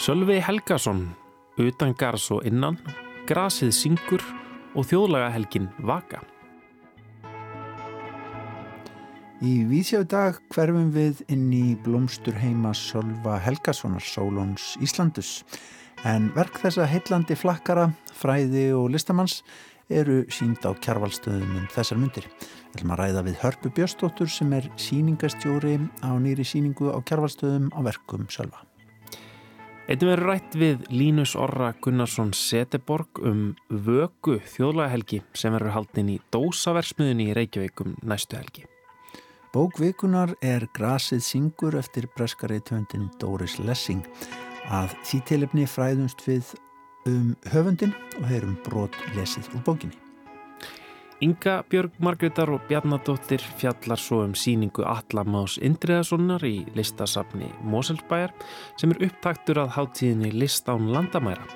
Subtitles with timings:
[0.00, 1.10] Sölvi Helgason,
[1.60, 2.78] utan gars og innan,
[3.28, 4.22] grasið syngur
[4.72, 6.22] og þjóðlaga helgin vaka.
[9.44, 15.42] Í Vísjá dag hverfum við inn í blómstur heima Sölva Helgasonar Sólóns Íslandus.
[16.08, 19.42] En verk þessa heillandi flakkara, fræði og listamanns
[19.92, 22.30] eru sínd á kjarvalstöðum um þessar myndir.
[22.72, 27.66] Við ætlum að ræða við Hörpu Björstóttur sem er síningastjóri á nýri síningu á kjarvalstöðum
[27.76, 28.62] á verkum Sölva.
[29.92, 36.16] Einnig verður rætt við Línus Orra Gunnarsson Seteborg um vöku þjóðlagahelgi sem verður haldin í
[36.32, 38.64] Dósaversmiðunni í Reykjavíkum næstu helgi.
[39.52, 44.00] Bókvikunar er Grasið syngur eftir breskari töndin Doris Lessing.
[44.72, 46.54] Að því tilefni fræðumst við
[47.10, 50.00] um höfundin og heyrum brot lesið úr bókinni.
[51.22, 58.34] Inga Björg Margreðar og Bjarnadóttir fjallar svo um síningu Allamás Indriðasonar í listasafni Moselsbæjar
[58.80, 61.46] sem er upptaktur að hátíðinni List án landamæra.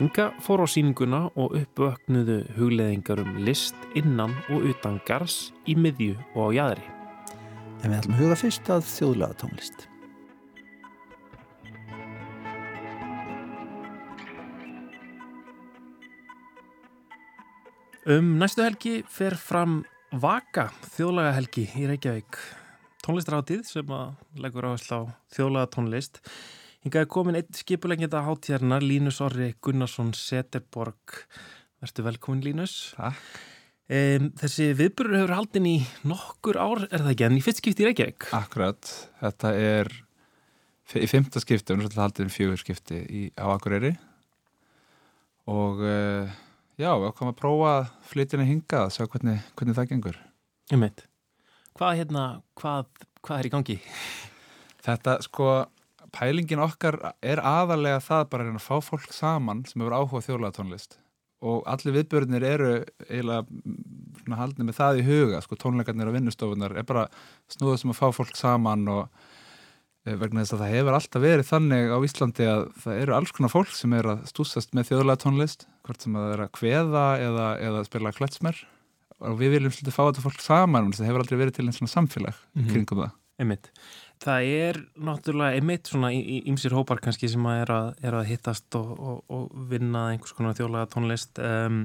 [0.00, 6.16] Inga fór á síninguna og uppvöknuðu hugleðingar um list innan og utan gars í miðju
[6.32, 6.90] og á jæðri.
[7.82, 9.91] En við ætlum að huga fyrst að þjóðlaga tónlist.
[18.02, 19.84] Um næstu helgi fer fram
[20.18, 20.64] Vaka
[20.96, 22.34] þjóðlaga helgi í Reykjavík.
[23.06, 25.02] Tónlistrátið sem að leggur áherslu á
[25.36, 26.18] þjóðlaga tónlist.
[26.82, 31.22] Hingaði komin einn skipulengjita hátjarnar, Línus Orri Gunnarsson Seterborg.
[31.78, 32.76] Vertu velkomin Línus.
[32.98, 33.40] Takk.
[33.86, 37.86] Um, þessi viðburur hefur haldin í nokkur ár, er það ekki, en í fyrst skipti
[37.86, 38.32] í Reykjavík?
[38.34, 38.94] Akkurat.
[39.22, 39.94] Þetta er
[40.98, 43.94] í fymta skipti, og náttúrulega haldin fjögur skipti í, á Akureyri.
[45.46, 45.86] Og...
[45.86, 46.40] Uh,
[46.82, 50.16] Já, við ákvæmum að prófa að flytjina hinga að sjá hvernig, hvernig það gengur.
[50.72, 51.04] Ég meit.
[51.78, 52.24] Hvað, hérna,
[52.58, 53.76] hvað, hvað er í gangi?
[54.82, 55.52] Þetta, sko,
[56.16, 60.98] pælingin okkar er aðalega það bara að fá fólk saman sem hefur áhuga þjóðlega tónlist
[61.42, 62.72] og allir viðbörnir eru
[63.08, 67.08] eiginlega haldið með það í huga, sko, tónleikarnir og vinnustofunar er bara
[67.50, 69.30] snúðað sem að fá fólk saman og
[70.04, 73.52] vegna þess að það hefur alltaf verið þannig á Íslandi að það eru alls konar
[73.52, 77.06] fólk sem er að stúsast með þjóðlega tónlist hvort sem að það er að kveða
[77.22, 78.62] eða, eða spila kletsmer
[79.22, 81.94] og við viljum svolítið fá þetta fólk saman það hefur aldrei verið til einn svona
[81.94, 82.72] samfélag mm -hmm.
[82.72, 83.70] kringum það Einmitt.
[84.22, 88.76] Það er náttúrulega einmitt svona ímsir hópar kannski sem að er að, er að hittast
[88.78, 91.80] og, og, og vinna einhvers konar þjóðlega tónlist um,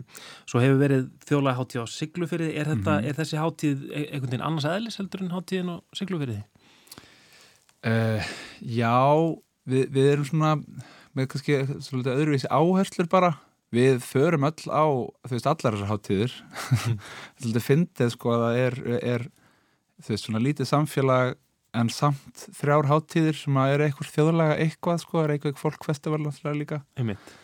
[0.46, 3.08] svo hefur verið þjóðlega hátíð á Siglufyrði er, þetta, mm -hmm.
[3.10, 6.44] er þessi hátíð e-, einhvern veginn annars eðlis heldur en hátíðin á Siglufyrði?
[7.86, 8.30] Uh,
[8.60, 8.98] já,
[9.70, 10.54] við, við erum svona
[11.18, 13.34] með kannski svolítið öðruvísi áherslur bara.
[13.74, 14.86] Við förum öll á,
[15.28, 16.36] þú veist, allar þessar háttíður
[17.42, 19.26] svolítið fyndið sko að það er, er
[20.00, 21.34] þú veist, svona lítið samfélag
[21.78, 26.62] en samt þrjár háttíðir sem að er eitthvað þjóðlega eitthvað sko, er eitthvað fólkfestival náttúrulega
[26.62, 26.80] líka.
[26.98, 27.36] Einmitt.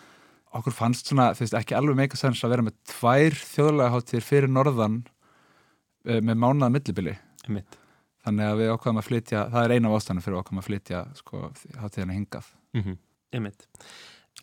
[0.56, 4.28] okkur fannst svona, þú veist, ekki alveg meika sens að vera með tvær þjóðlega háttíðir
[4.30, 5.00] fyrir norðan
[6.08, 7.18] eh, með mánaða millibili.
[7.44, 7.83] Einmitt
[8.24, 11.02] þannig að við ákvæmum að flytja, það er eina af ástæðanum fyrir ákvæmum að flytja
[11.20, 11.40] sko,
[11.82, 12.50] hátíðina hingað.
[12.74, 12.98] Mm -hmm.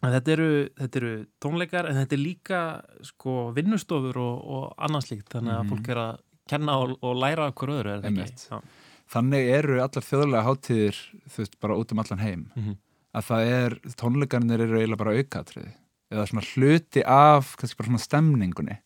[0.00, 2.60] þetta, eru, þetta eru tónleikar en þetta er líka
[3.02, 5.76] sko, vinnustofur og, og annarslíkt þannig að mm -hmm.
[5.76, 8.00] fólk er að kenna og, og læra okkur öðru er
[9.10, 12.50] þannig eru allar þjóðlega hátíðir þú veist bara út um allan heim.
[12.54, 12.76] Mm -hmm.
[13.12, 15.72] að það er, tónleikarnir eru eiginlega bara aukatrið
[16.10, 18.76] eða svona hluti af kannski bara svona stemningunni.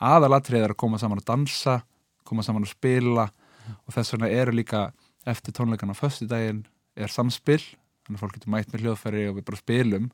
[0.00, 1.82] Aðalatrið er að koma saman að dansa
[2.24, 3.28] koma saman að spila
[3.86, 4.90] og þess vegna eru líka
[5.28, 6.64] eftir tónleikan á föstu daginn
[6.96, 7.62] er samspil,
[8.02, 10.10] þannig að fólk getur mætt með hljóðfæri og við bara spilum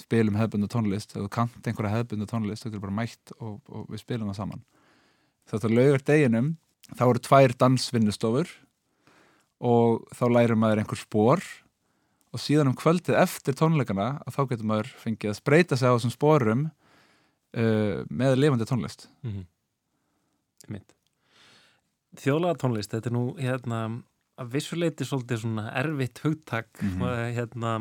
[0.00, 3.88] spilum hefðbundu tónlist, ef þú kant einhverja hefðbundu tónlist, þú getur bara mætt og, og
[3.92, 4.62] við spilum það saman.
[5.50, 6.52] Þetta lögur deginum,
[6.92, 8.52] þá eru tvær dansvinnustofur
[9.62, 11.44] og þá lærir maður einhver spór
[12.32, 15.94] og síðan um kvöldið eftir tónleikana að þá getur maður fengið að spreita sig á
[15.94, 16.66] þessum spórum
[17.52, 19.08] uh, með lifandi tónlist.
[19.22, 19.48] Mm -hmm.
[20.72, 20.96] Mitt
[22.20, 23.82] þjóðlaga tónlist, þetta er nú hérna
[24.40, 27.32] að vissuleiti svolítið svona erfitt hugtak mm -hmm.
[27.36, 27.72] hérna,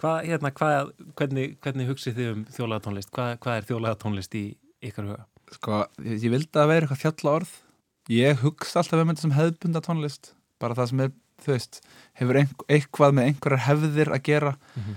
[0.00, 4.34] hvað, hérna, hvað, hvernig, hvernig hugsið þið um þjóðlaga tónlist, hvað, hvað er þjóðlaga tónlist
[4.34, 4.44] í
[4.82, 5.24] ykkar huga?
[5.52, 7.52] Sko, ég, vildi að vera eitthvað fjalla orð
[8.12, 11.10] ég hugsa alltaf um þetta sem hefðbunda tónlist bara það sem er,
[11.44, 11.80] þú veist
[12.20, 14.96] hefur eitthvað með einhverjar hefðir að gera mm -hmm.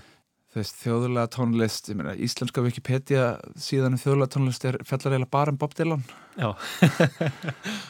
[0.57, 3.24] Veist, þjóðlaga tónlist meina, íslenska Wikipedia
[3.59, 6.06] síðan um þjóðlaga tónlist er fjallar eiginlega bara um Bob Dylan.
[6.38, 6.51] Já.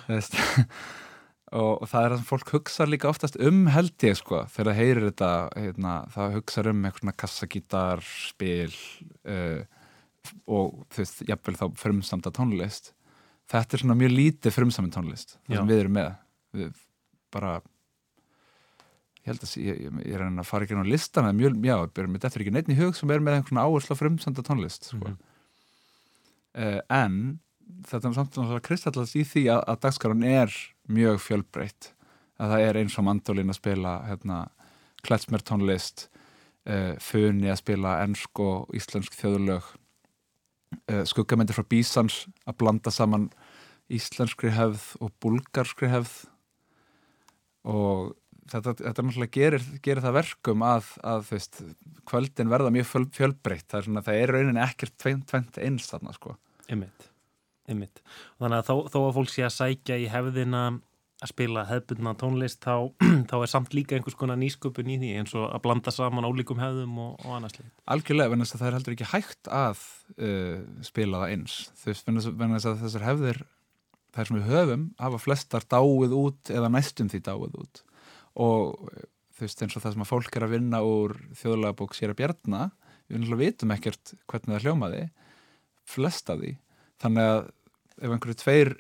[1.47, 4.79] Og, og það er að fólk hugsa líka oftast um held ég sko þegar það
[4.81, 8.73] heyrir þetta heitna, það hugsa um eitthvað svona kassagítar spil
[9.31, 9.61] uh,
[10.43, 12.91] og þú veist, jafnvel þá frumsamta tónlist.
[13.47, 16.11] Þetta er svona mjög lítið frumsamin tónlist það sem við erum með.
[16.57, 16.83] Við
[17.31, 17.53] bara
[19.27, 22.29] ég held að ég, ég, er að fara ekki á listan er mjög, já, þetta
[22.29, 25.03] er ekki neitt í hug sem er með einhvern áherslu á frumsanda tónlist sko.
[25.03, 25.17] Mhm.
[26.55, 27.17] uh, en
[27.87, 30.53] þetta er samt náttúrulega kristallast í því að, að dagskarun er
[30.87, 31.91] mjög fjölbreytt
[32.39, 34.37] að það er eins og mandolin að spila hérna,
[35.03, 36.07] kletsmer tónlist
[36.69, 43.27] uh, funi að spila ennsk og íslensk þjóðulög uh, skuggamyndir frá Bísans að blanda saman
[43.91, 46.15] íslenskri hefð og búlgarskri hefð
[47.67, 48.15] og
[48.51, 51.61] þetta, þetta náttúrulega gerir, gerir það verkum að, að veist,
[52.09, 55.87] kvöldin verða mjög fjöl, fjölbreytt það er, svona, það er rauninni ekkert tvent, tvent eins
[55.91, 56.35] þarna sko.
[56.67, 57.07] Einmitt,
[57.71, 58.03] einmitt.
[58.41, 60.65] Þannig að þó, þó að fólk sé að sækja í hefðina
[61.17, 62.91] að spila hefðbundna tónlist þá,
[63.31, 66.59] þá er samt líka einhvers konar nýsköpun í því eins og að blanda saman ólíkum
[66.61, 67.71] hefðum og, og annars líkt.
[67.89, 69.81] algjörlega, vegna þess að það er heldur ekki hægt að
[70.21, 73.41] uh, spila það eins þess að- þessar hefðir
[74.17, 77.81] þær sem við höfum hafa flestar dáið út eða næstum því dáið út
[78.43, 79.07] og eh,
[79.37, 82.13] þú veist eins og það sem að fólk er að vinna úr þjóðlega bók sér
[82.13, 82.61] að bjarna
[83.07, 85.03] við náttúrulega vitum ekkert hvernig það hljómaði
[85.87, 86.55] flest af því.
[87.01, 87.43] Þannig að
[87.97, 88.73] ef einhverju tveir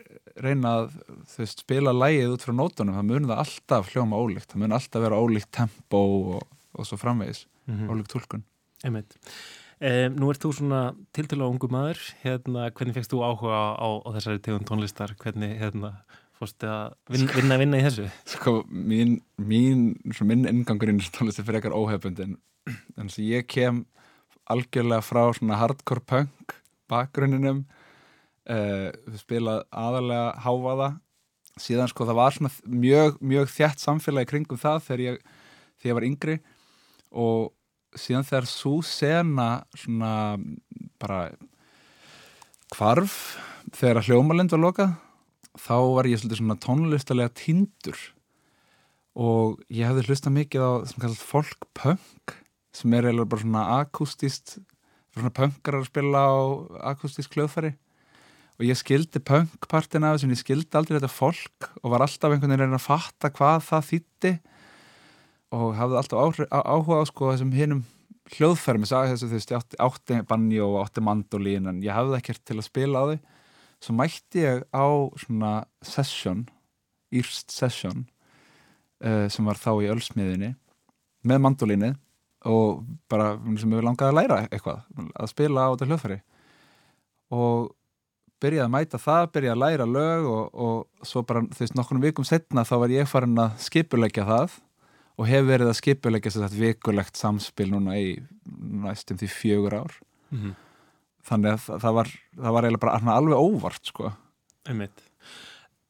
[0.43, 0.97] reyna að
[1.37, 4.49] veist, spila lægið út frá nótunum það mun það alltaf hljóma ólíkt.
[4.51, 6.43] Það mun alltaf vera ólíkt tempo og,
[6.77, 8.43] og svo framvegis, Mm ólíkt túlkun.
[8.85, 9.17] Einmitt.
[9.77, 10.81] Um, nú ert þú svona
[11.13, 15.91] tiltölu ungu maður, hérna, hvernig fegst þú áhuga á, á þessari tegund tónlistar, hvernig hérna,
[16.37, 18.07] fórstu að vinna, vinna, vinna í þessu?
[18.33, 22.37] sko, mín, mín, svona minn tónlist er fyrir ekkar óhefbundin
[22.67, 23.85] en þess að ég kem
[24.51, 26.55] algjörlega frá svona hardcore punk
[26.91, 27.65] bakgrunninum
[28.47, 28.89] uh,
[29.19, 30.89] spilað aðalega hávaða.
[31.57, 35.19] Síðan sko það var svona mjög, mjög þjætt samfélagi kringum það þegar ég,
[35.81, 36.37] þegar ég var yngri.
[37.17, 40.13] Og síðan þegar svo sena svona
[41.01, 41.21] bara
[42.75, 43.37] hvarf
[43.75, 44.95] þegar hljómalind var lokað
[45.59, 47.99] þá var ég svolítið svona tónlistalega tindur.
[49.17, 52.37] Og ég hefði hlustað mikið á sem kallast folk punk
[52.77, 54.59] sem er eiginlega bara svona akústist
[55.17, 56.37] svona punkar að spila á
[56.93, 57.73] akústist kljóðfæri
[58.57, 62.33] og ég skildi punkpartin af þessu en ég skildi aldrei þetta folk og var alltaf
[62.33, 64.33] einhvern veginn að reyna að fatta hvað það þýtti
[65.57, 67.83] og hafði alltaf áhuga á sko þessum hinum
[68.35, 68.83] hljóðfærum.
[68.83, 72.17] Ég sagði þessu þú veist, ég átti, átti banjo og átti mandolín en ég hafði
[72.19, 73.19] ekkert til að spila á þau
[73.83, 74.87] svo mætti ég á
[75.21, 75.53] svona
[75.85, 76.45] session
[77.13, 78.05] írst session
[79.03, 80.53] uh, sem var þá í Ölsmiðinni
[81.27, 81.93] með mandolínu
[82.47, 84.83] og bara sem ég langaði að læra eitthvað
[85.15, 86.19] að spila á þetta hljóðfæri
[87.37, 87.73] og
[88.37, 92.05] byrjaði að mæta það, byrjaði að læra lög og, og svo bara þú veist nokkurnu
[92.05, 94.59] vikum setna þá var ég farin að skipuleggja það
[95.17, 98.11] og hef verið að skipuleggja þess að vikulegt samspil núna í
[98.85, 99.97] næstum því fjögur ár
[100.27, 100.53] Mm -hmm.
[101.27, 104.13] Þannig að það- var, það var eiginlega bara alveg óvart sko
[104.67, 105.03] Einmitt.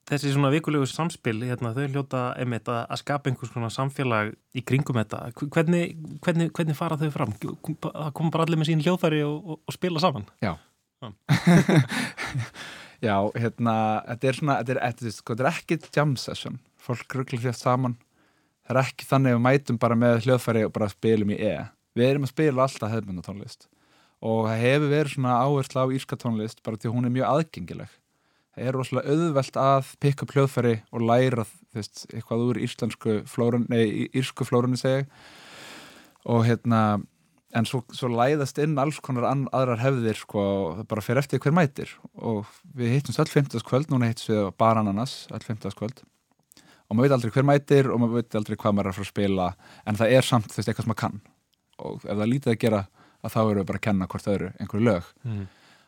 [0.08, 4.62] Þessi svona vikulegu samspil, hérna, þau hljóta einmitt að, að skapa einhvers konar samfélag í
[4.64, 5.18] kringum þetta.
[5.52, 7.34] Hvernig, hvernig, hvernig fara þau fram?
[7.42, 10.30] Það kom bara allir með sín hljóðfæri og, og, og spila saman.
[13.04, 13.74] Já, hérna,
[14.08, 17.44] þetta er svona, þetta er, þetta er, sko, þetta er ekki jam session, fólk rugglir
[17.44, 17.98] þér saman,
[18.66, 21.52] það er ekki þannig að við mætum bara með hljóðfæri og bara spilum í E.
[21.98, 23.68] Við erum að spila alltaf hefðbundu tónlist
[24.22, 27.92] og það hefur verið svona áherslu á írska tónlist bara því hún er mjög aðgengileg.
[28.58, 31.46] Það er rosalega auðvelt að pikka upp hljóðfæri og læra
[31.78, 35.12] veist, eitthvað úr írsku flórunni segi ég.
[36.26, 36.82] og hérna
[37.56, 40.42] en svo, svo læðast inn alls konar ann, aðrar hefðir sko,
[40.90, 43.64] bara fyrir eftir hver mætir og við hittumst öll 50.
[43.68, 45.78] kvöld núna hittumst við bara ananas, öll 50.
[45.78, 46.04] kvöld
[46.88, 49.08] og maður veit aldrei hver mætir og maður veit aldrei hvað maður er að fara
[49.08, 49.48] að spila
[49.86, 51.20] en það er samt veist eitthvað sem maður kann
[51.78, 52.84] og ef það er lítið að gera
[53.26, 55.14] að þá eru við bara að kenna hvort öðru einhverju lög.
[55.24, 55.48] Mm.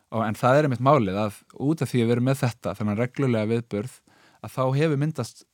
[0.09, 2.73] og, en það er einmitt málið að út af því að við erum með þetta
[2.79, 3.99] þannig reglulega viðburð
[4.39, 5.45] að þá hefur myndast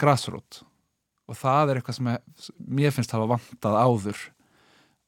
[0.00, 0.62] grassroot
[1.30, 2.20] og það er eitthvað sem er,
[2.58, 4.22] mér finnst hafa vantað áður.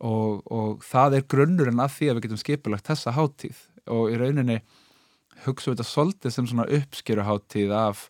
[0.02, 3.59] Og, og það er grunnurinn að því að við getum skipulagt þessa hátíð.
[3.91, 4.61] Og í rauninni
[5.47, 8.07] hugsa við þetta svolítið sem svona uppskeru hátíð af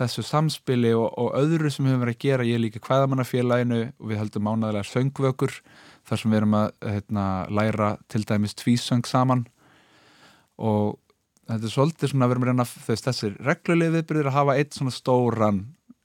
[0.00, 2.48] þessu samspili og, og öðru sem við höfum verið að gera.
[2.48, 5.56] Ég líka hvaðamannafélaginu og við höldum mánaðilega söngvökur
[6.10, 7.24] þar sem við erum að heitna,
[7.54, 9.44] læra til dæmis tvísöng saman
[10.60, 10.98] og
[11.46, 14.56] þetta er svolítið svona að við erum að reyna veist, þessir reglulegi viðbyrðir að hafa
[14.60, 15.60] eitt svona stóran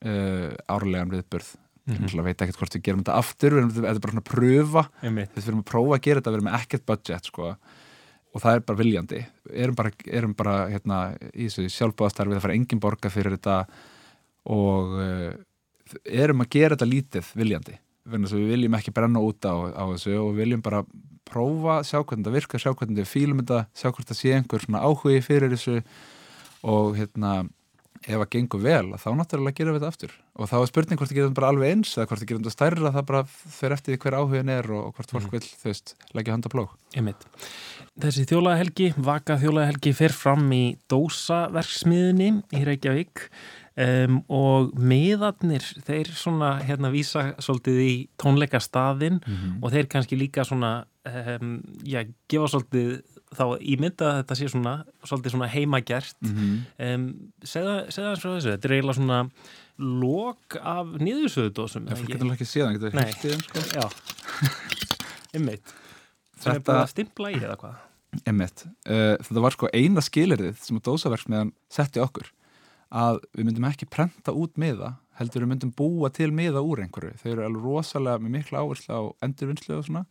[0.05, 1.49] uh, árlegan viðbyrð
[1.85, 1.97] mm.
[1.97, 2.25] -hmm.
[2.27, 4.85] veit ekkert hvort við gerum þetta aftur við erum, þetta er bara svona að pröfa
[5.01, 7.55] þess við erum að prófa að gera þetta, við erum ekkert budget sko.
[8.35, 10.99] og það er bara viljandi við erum bara, erum bara hérna,
[11.33, 13.65] í þessu sjálfbáðastarfi, það fara engin borga fyrir þetta
[14.45, 15.33] og uh,
[16.05, 19.83] erum að gera þetta lítið viljandi þess að við viljum ekki brenna út á, á
[19.93, 20.83] þessu og viljum bara
[21.25, 24.65] prófa, sjá hvernig þetta virkar, sjá hvernig við fílum þetta, sjá hvort það sé einhver
[24.65, 25.79] svona áhugi fyrir þessu
[26.65, 27.35] og hérna
[28.05, 30.13] ef að gengur vel þá náttúrulega gerum við þetta aftur.
[30.37, 32.53] Og þá er spurning hvort það gerum bara alveg eins eða hvort það gerum þetta
[32.53, 33.21] stærra það bara
[33.57, 37.25] fer eftir hver áhugin er og, hvort fólk vil þú veist leggja handa plók Einmitt.
[38.03, 43.25] Þessi þjólahelgi, vaka þjólahelgi fer fram í Dósaverksmiðinni í Reykjavík
[43.75, 49.59] um, og miðarnir, þeir svona hérna vísa svolítið í tónleikastaðin -hmm.
[49.61, 53.01] og þeir kannski líka svona um, já, gefa svolítið
[53.35, 56.93] þá ímynda að þetta sé svona svolítið svona heimagjert Mm -hmm.
[56.93, 59.29] um, segða, eins og þessu, þetta er eiginlega svona
[59.77, 63.59] lok af niðursöðudósum Ég getur ekki séð, það getur í þeim sko.
[63.75, 63.85] Já,
[65.35, 65.73] einmitt
[66.39, 67.75] sem er búin að stimpla í eða hvað
[68.23, 68.63] Einmitt.
[68.87, 72.31] Uh, þetta var sko eina skilirðið sem að dósaverksmiðan setti okkur
[72.93, 77.15] að við myndum ekki prenta út miða heldur við myndum búa til miða úr einhverju.
[77.21, 80.03] Þau eru alveg rosalega með mikla áherslu á endurvinnslu og svona.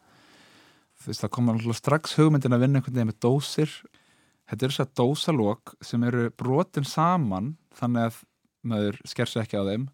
[1.00, 3.74] Þú veist það kom alveg strax hugmyndin að vinna einhvern veginn með dósir.
[4.48, 8.20] Þetta eru þess að dósalok sem eru brotin saman þannig að
[8.64, 9.88] maður sker sig ekki á þeim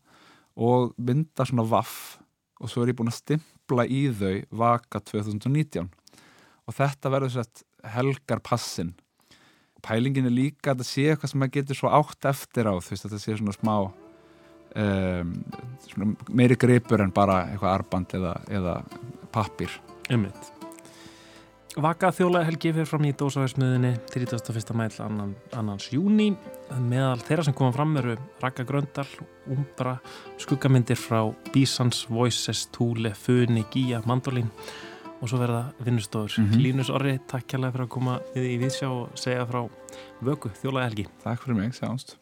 [0.61, 2.21] og mynda svona vaff
[2.61, 7.65] og svo er ég búin að stimpla í þau vaka 2019 og þetta verður sett
[7.97, 8.93] helgar passin
[9.85, 12.95] pælingin er líka að þetta sé eitthvað sem maður getur svo átt eftir á þú
[12.95, 15.35] veist þetta sé svona smá um,
[15.89, 18.81] svona meiri gripur en bara eitthvað arband eða, eða
[19.35, 19.77] pappir
[20.11, 20.51] Einmitt.
[21.79, 24.73] Vaka þjóla helgi fyrir fram í Dósaversmiðinni 31.
[24.75, 26.33] mæl annan, annans júni
[26.83, 29.07] meðal þeirra sem koma fram eru Raka Gröndal,
[29.47, 29.95] Umbra
[30.43, 34.51] skuggamyndir frá Bísans Voices, Túle, Funi, Gíja Mandolin
[35.21, 36.41] og svo verða vinnustofur.
[36.41, 36.63] Mhm.
[36.65, 39.63] Línus Orri, takk kærlega fyrir að koma við í viðsjá og segja frá
[40.23, 42.17] vöku þjóla helgi Takk fyrir mig, sjáumst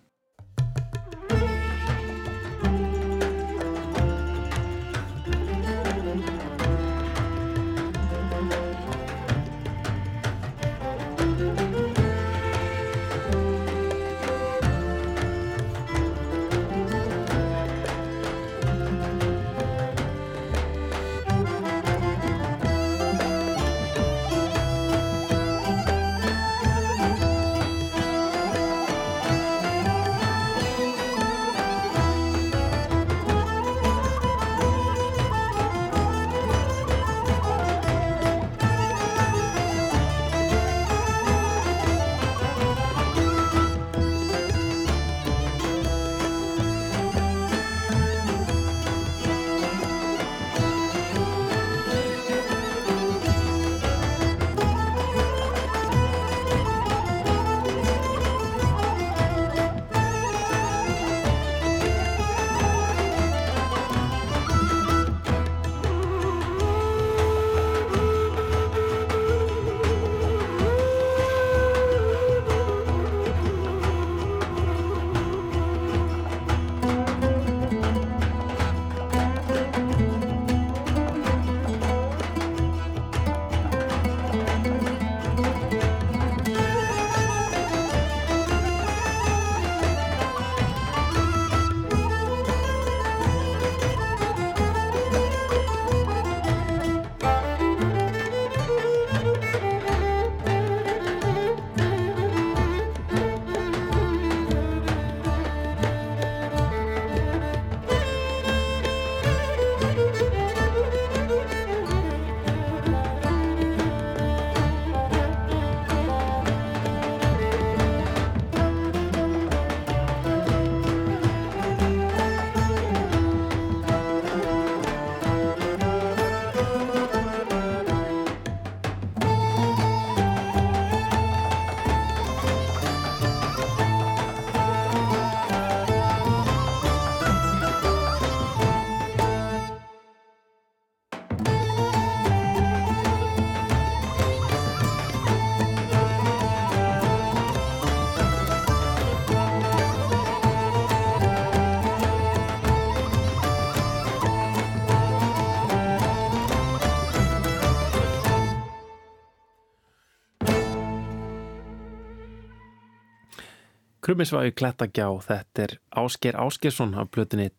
[164.09, 167.51] Krummisvægi Klettagjá, þetta er Ásker Áskersson af blötunni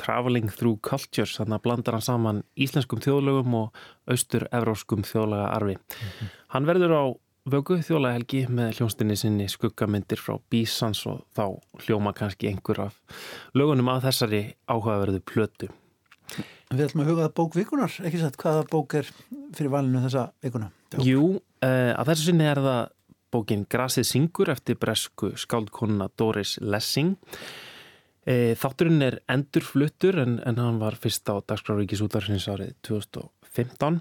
[0.00, 3.76] Traveling Through Cultures, þannig að blandar hann saman íslenskum þjóðlögum og
[4.08, 5.76] austur-evróskum þjóðlaga arfi.
[6.54, 7.04] Hann verður á
[7.52, 13.20] vögu þjóðlagahelgi með hljónstinni sinni skuggamyndir frá Bísans og þá hljóma kannski einhver af
[13.52, 15.68] lögunum að þessari áhugaverðu plötu.
[16.72, 20.72] Við ætlum að hugað bók vikunar, ekki satt hvaða bók er fyrir valinu þessa vikuna?
[21.04, 22.86] Jú, uh, að þessu sinni er það
[23.32, 27.16] bókin Grasið syngur eftir bresku skáldkonuna Doris Lessing.
[28.28, 32.74] E, þátturinn er endurfluttur en, en hann var fyrst á Dagskráríkis útvarfins árið
[33.48, 34.00] 2015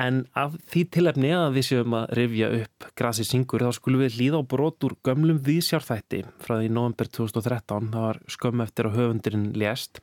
[0.00, 4.18] en af því tilefni að við séum að rifja upp Grasið syngur þá skulum við
[4.20, 8.98] líða á brot úr gömlum viðsjárþætti frá því november 2013 það var skömm eftir að
[8.98, 10.00] höfundurinn lést.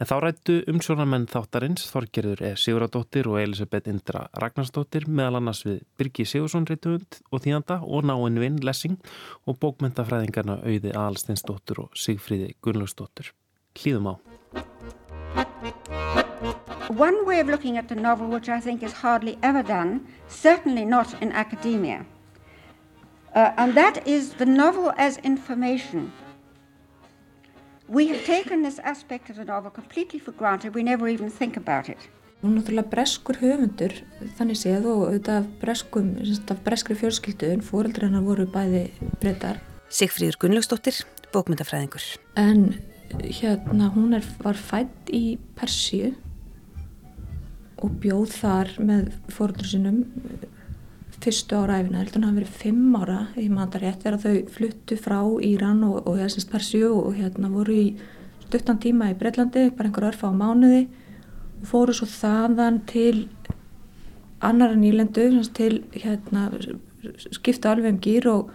[0.00, 2.54] En þá rættu umsjónamenn þáttarins Þorgerður E.
[2.60, 8.40] Siguradóttir og Elisabeth Indra Ragnarsdóttir meðal annars við Birgi Sigursson reytuund og þýjanda og náinn
[8.40, 8.98] vinn Lessing
[9.44, 13.34] og bókmyndafræðingarna Auði Alsteinsdóttir og Sigfríði Gunnlaugsdóttir
[13.76, 14.29] Hlýðum á
[16.90, 20.84] One way of looking at the novel, which I think is hardly ever done, certainly
[20.84, 22.04] not in academia,
[23.32, 26.10] uh, and that is the novel as information.
[27.86, 31.56] We have taken this aspect of the novel completely for granted, we never even think
[31.56, 31.98] about it.
[32.42, 33.94] Er náttúrulega breskur höfundur
[34.38, 36.08] þannig séð og auðvitað breskum,
[36.50, 38.88] af breskri fjölskyldu en fóreldri hennar voru bæði
[39.20, 39.60] breytar.
[39.92, 42.08] Sigfríður Gunnlaugsdóttir, bókmyndafræðingur.
[42.34, 42.80] En
[43.20, 46.16] hérna hún er, var fætt í Persíu
[47.80, 50.02] og bjóð þar með fóröldur sinum
[51.20, 55.18] fyrstu ára æfina, heldur hann að verið fimm ára í matarétt þegar þau fluttu frá
[55.44, 57.86] Íran og, og þessins Persíu og hérna voru í
[58.46, 60.86] stuttan tíma í Breitlandi, bara einhver örfa á mánuði
[61.60, 63.28] og fóru svo þaðan til
[64.40, 66.48] annara nýlendu til hérna
[67.32, 68.50] skipta alveg um gýr og,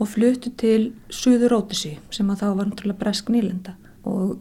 [0.00, 3.76] og fluttu til Suður Rótisi sem að þá var náttúrulega bresk nýlenda.
[4.08, 4.38] Og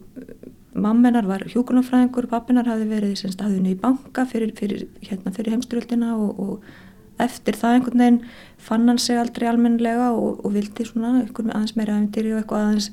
[0.74, 6.14] mammenar var hjókunarfræðingur, pappinar hafi verið semst aðunni í banka fyrir, fyrir, hérna, fyrir heimstyrjöldina
[6.16, 8.22] og, og eftir það einhvern veginn
[8.62, 12.68] fann hann sig aldrei almenlega og, og vildi svona einhvern aðeins meira aðeins og eitthvað
[12.68, 12.92] aðeins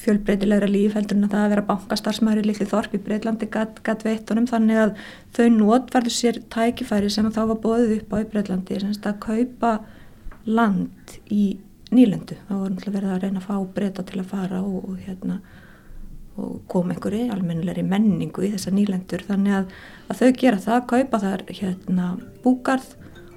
[0.00, 4.04] fjölbreytilegra líf heldur en að það að vera bankastarfsmæri litli þorp í Breitlandi gatt gat
[4.06, 4.92] veittunum þannig að
[5.36, 9.74] þau nótverðu sér tækifæri sem þá var bóðið upp á í Breitlandi semst að kaupa
[10.48, 11.58] land í
[11.92, 12.38] nýlendu.
[12.48, 15.40] Það var náttúrulega verið að reyna að fá breyta til að fara og, og hérna
[16.38, 19.72] og koma einhverju almennilegri menningu í þessa nýlendur þannig að,
[20.08, 22.12] að þau gera það, kaupa þar hérna
[22.44, 22.94] búkarð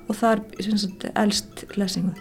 [0.08, 2.14] og þar sagt, elst lesingu.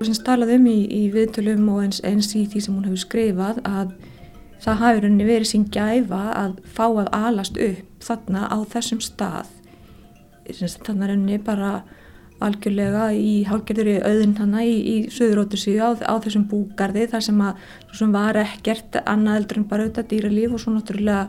[0.00, 3.02] Og sem talað um í, í viðtölum og eins, eins í því sem hún hefur
[3.04, 3.94] skrifað að
[4.60, 9.50] það hafi rauninni verið sín gæfa að fá að alast upp þarna á þessum stað.
[10.50, 11.72] Þannig að rauninni bara
[12.44, 17.40] algjörlega í hálgjörður í auðin hana í, í söðurótursíu á, á þessum búgarði þar sem
[17.44, 17.64] að
[18.00, 21.24] sem var ekkert annað eldur en bara auðvitað dýralíf og svo náttúrulega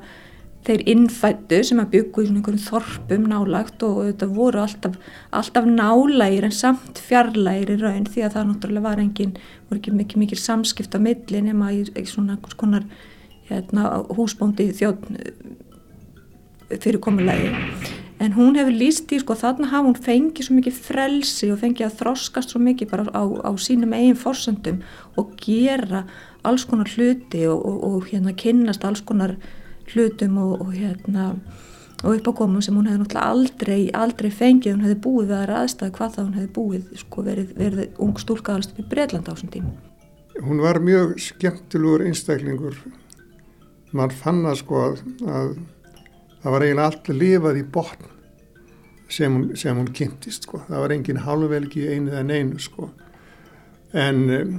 [0.65, 4.99] þeir innfættu sem að byggu í svona einhverjum þorpum nálagt og auðvitað voru alltaf,
[5.33, 9.33] alltaf nálægir en samt fjarlægir í raun því að það náttúrulega var engin,
[9.69, 12.85] voru ekki mikið mikið samskipt á milli nema í, í svona konar
[13.49, 15.17] hérna, húsbóndi þjóðn
[16.77, 17.51] fyrir komulegi
[18.21, 21.87] en hún hefur líst í sko þarna hafa hún fengið svo mikið frelsi og fengið
[21.87, 24.83] að þroskast svo mikið bara á, á sínum eigin fórsöndum
[25.17, 26.05] og gera
[26.45, 29.35] alls konar hluti og, og, og hérna kynnast alls konar
[29.91, 31.31] hlutum og, og hérna
[32.01, 35.93] og uppákomum sem hún hefði náttúrulega aldrei, aldrei fengið, hún hefði búið við aðra aðstæði
[35.97, 39.31] hvað það hún hefði búið, sko verið, verið ung stúlka alveg upp í Breitland á
[39.33, 39.73] þessum tíma.
[40.41, 42.79] Hún var mjög skemmtilegur einstaklingur,
[43.93, 45.53] mann fann að sko að
[46.41, 48.09] það var eiginlega allt lifað í botn
[49.11, 50.61] sem sem hún kynntist sko.
[50.67, 52.91] það var engin halvvelgi einu eða neinu sko.
[53.93, 54.53] en um,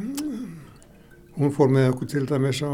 [1.38, 2.72] hún fór með okkur til dæmis á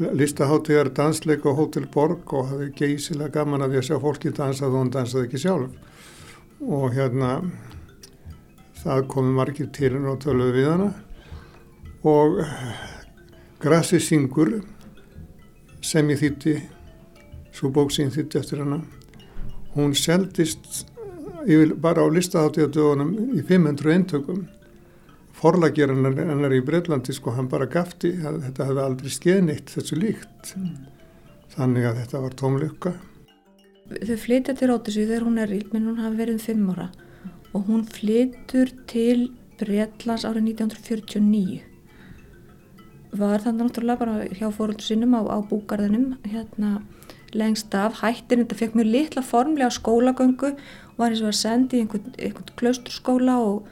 [0.00, 4.70] listaháttegar dansleik á Hotel Borg og hafði geysilega gaman að því að sjá fólki dansa
[4.70, 5.70] þó hún dansaði ekki sjálf
[6.60, 7.30] og hérna
[8.80, 10.90] það komi margir til henn og töluði við hana
[12.08, 12.40] og
[13.60, 14.54] Grassi Singur
[15.84, 16.54] sem ég þýtti
[17.60, 18.80] svo bók sín þýtti eftir hana
[19.74, 20.86] hún seldist
[21.80, 24.40] bara á listaháttíðadögunum í 500 eintökum.
[25.40, 30.56] Forlageran hennar í Breitlandi sko hann bara gafti að þetta hefði aldrei skeinitt þessu líkt.
[30.56, 30.88] Mm.
[31.50, 32.92] þannig að þetta var tómlöka
[33.90, 36.84] Þau flytja til Rótisvíð þegar hún er íld menn hún hafi verið um 5 ára.
[37.50, 41.64] Og hún flytur til Breitlands árið 1949
[43.18, 46.84] var þannig náttúrulega bara hjá fóröldu sinnum á, á búgarðinum hérna
[47.36, 51.78] lengst af, hættin, þetta fekk mjög litla formlega skólagöngu og var eins og var sendið
[51.78, 53.68] í einhvern, einhvern klausturskóla og,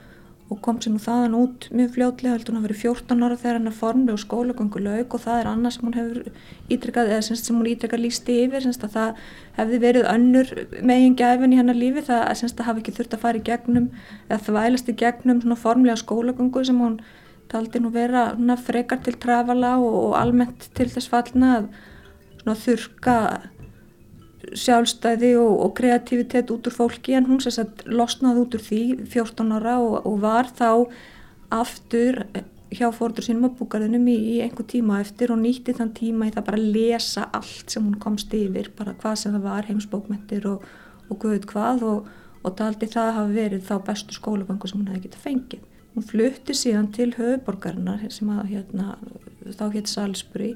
[0.48, 3.58] og kom sér nú þaðan út mjög fljótlega, heldur hún að vera 14 ára þegar
[3.58, 6.32] hann er formlega skólagöngu laug og það er annað sem hún hefur
[6.76, 9.22] ítrykkað eða sem hún ítrykkað lísti yfir semst að það
[9.58, 10.54] hefði verið önnur
[10.92, 13.90] megin gæfin í hennar lífi, það semst að hafi ekki þurft að fara í gegnum
[14.28, 17.00] eða þvælast í gegnum svona formlega skólagöngu sem hún
[17.48, 21.70] taldi nú vera frekar til trafala og, og almennt til þess fallna að
[22.46, 23.16] þurka
[24.56, 29.56] sjálfstæði og, og kreativitet út úr fólki en hún að losnaði út úr því 14
[29.58, 30.70] ára og, og var þá
[31.52, 32.22] aftur
[32.68, 36.32] hjá fórður sínum að búkarðinum í, í einhver tíma eftir og nýtti þann tíma í
[36.34, 40.48] það bara að lesa allt sem hún komst yfir, bara hvað sem það var, heimsbókmentir
[40.50, 40.66] og,
[41.08, 42.10] og guð hvað og,
[42.44, 45.64] og taldi það hafa verið þá bestu skólabanku sem hún hefði getið fengið.
[45.94, 48.98] Hún flutti síðan til höfuborgarinnar sem að hérna,
[49.56, 50.52] þá hétt Salisbury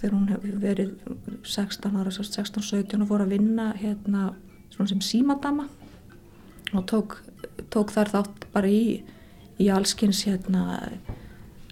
[0.00, 0.92] þegar hún hefði verið
[1.44, 4.30] 16 ára, 16-17 og fór að vinna hérna
[4.72, 5.68] svona sem símadama
[6.72, 7.18] og tók,
[7.72, 9.02] tók þar þátt bara í
[9.60, 10.64] í allskynns hérna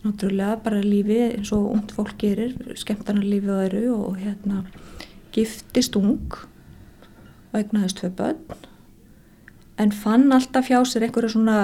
[0.05, 4.63] náttúrulega bara lífi eins og und fólk gerir, skemmtarnar lífi og eru og hérna
[5.35, 6.35] giftist ung
[7.53, 8.67] og egnaðist tvei börn
[9.79, 11.59] en fann alltaf hjá sér einhverju svona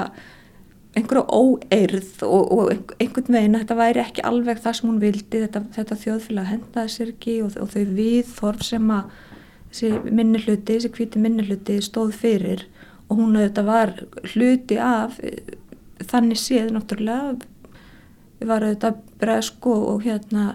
[0.95, 5.63] einhverju óeirð og, og einhvern veginn þetta væri ekki alveg það sem hún vildi þetta,
[5.75, 9.17] þetta þjóðfélag hendaði sér ekki og, og þau viðþorf sem að
[9.71, 12.67] þessi minnihluti, þessi hviti minnihluti stóð fyrir
[13.09, 13.95] og hún auðvitað var
[14.35, 15.19] hluti af
[16.05, 17.35] þannig séð náttúrulega
[18.45, 20.55] var auðvitað bresk og, og hérna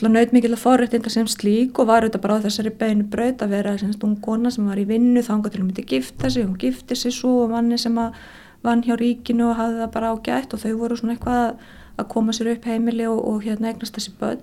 [0.00, 3.52] naut mikil að forrættinga sem slík og var auðvitað bara á þessari beinu braut að
[3.52, 6.46] vera semst ung kona sem var í vinnu þá hann til að myndi gifta sig,
[6.46, 8.16] hún gifti sig svo og manni sem að
[8.64, 11.60] vann hjá ríkinu og hafði það bara ágætt og þau voru svona eitthvað
[11.98, 14.40] að koma sér upp heimili og, og hérna eignast þessi börn.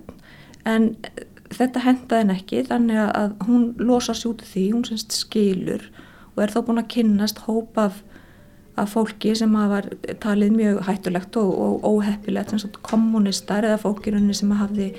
[0.70, 0.92] En
[1.56, 5.88] þetta hendaði henn ekki þannig að hún losa sér út af því, hún semst skilur
[6.36, 8.04] og er þá búin að kynnast hópa af
[8.80, 9.90] að fólki sem var
[10.24, 14.94] talið mjög hættulegt og, og óheppilegt sem kommunistar eða fólkirunni sem hafði,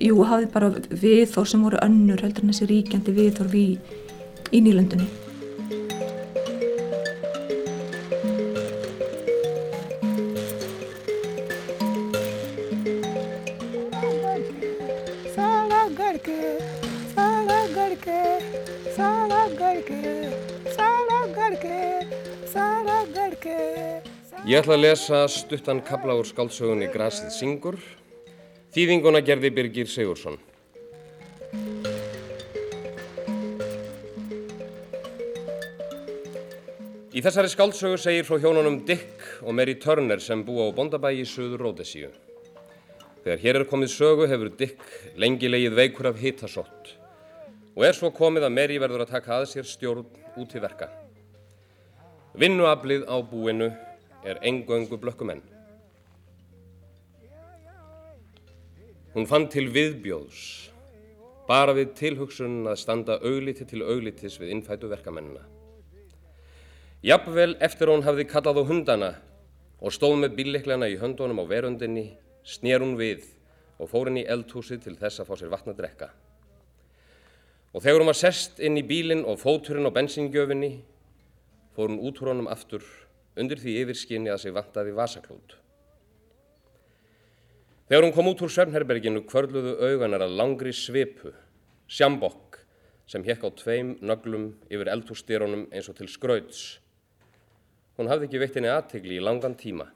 [0.00, 5.08] jú, hafði bara viðþór sem voru önnur heldur en þessi ríkjandi viðþór við í nýlendunni.
[24.42, 27.76] Ég ætla að lesa stuttan kabla úr skáldsögunni Grasið syngur.
[28.74, 30.34] Þýðinguna gerði Birgir Sigursson.
[37.14, 41.28] Í þessari skáldsögu segir frá hjónunum Dick og Mary Turner sem búa á Bondabæi í
[41.28, 42.10] söður Róðesíu.
[43.22, 44.82] Þegar hér er komið sögu hefur Dick
[45.22, 46.96] lengi leið veikur af hitasott
[47.76, 50.02] og er svo komið að Mary verður að taka að sér stjórn
[50.34, 50.90] út í verka.
[52.34, 53.70] Vinnuaflið á búinu
[54.24, 55.42] er engöngu blökkumenn.
[59.12, 60.70] Hún fann til viðbjóðs,
[61.44, 65.42] bara við tilhugsun að standa augliti til auglitis við innfætu verkamennina.
[67.02, 69.12] Jafnvel eftir hún hafði kallað á hundana
[69.82, 72.12] og stóð með bílleiklana í höndunum á verundinni,
[72.46, 73.26] snér hún við
[73.82, 76.08] og fór inn í eldhúsið til þess að fá sér vatna að drekka.
[77.74, 80.76] Og þegar hún var sest inn í bílinn og fóturinn á bensingjöfinni,
[81.74, 82.86] fór hún út úr honum aftur
[83.38, 85.56] undir því yfirskinni að sig vantaði vasaklút.
[87.88, 91.32] Þegar hún kom út úr Sörnherberginu kvörluðu auganar að langri svipu,
[91.90, 92.62] sjambokk,
[93.04, 96.62] sem hekk á tveim nöglum yfir eldhússtýrónum eins og til skrauts.
[97.98, 99.90] Hún hafði ekki veitt henni aðtegli í langan tíma.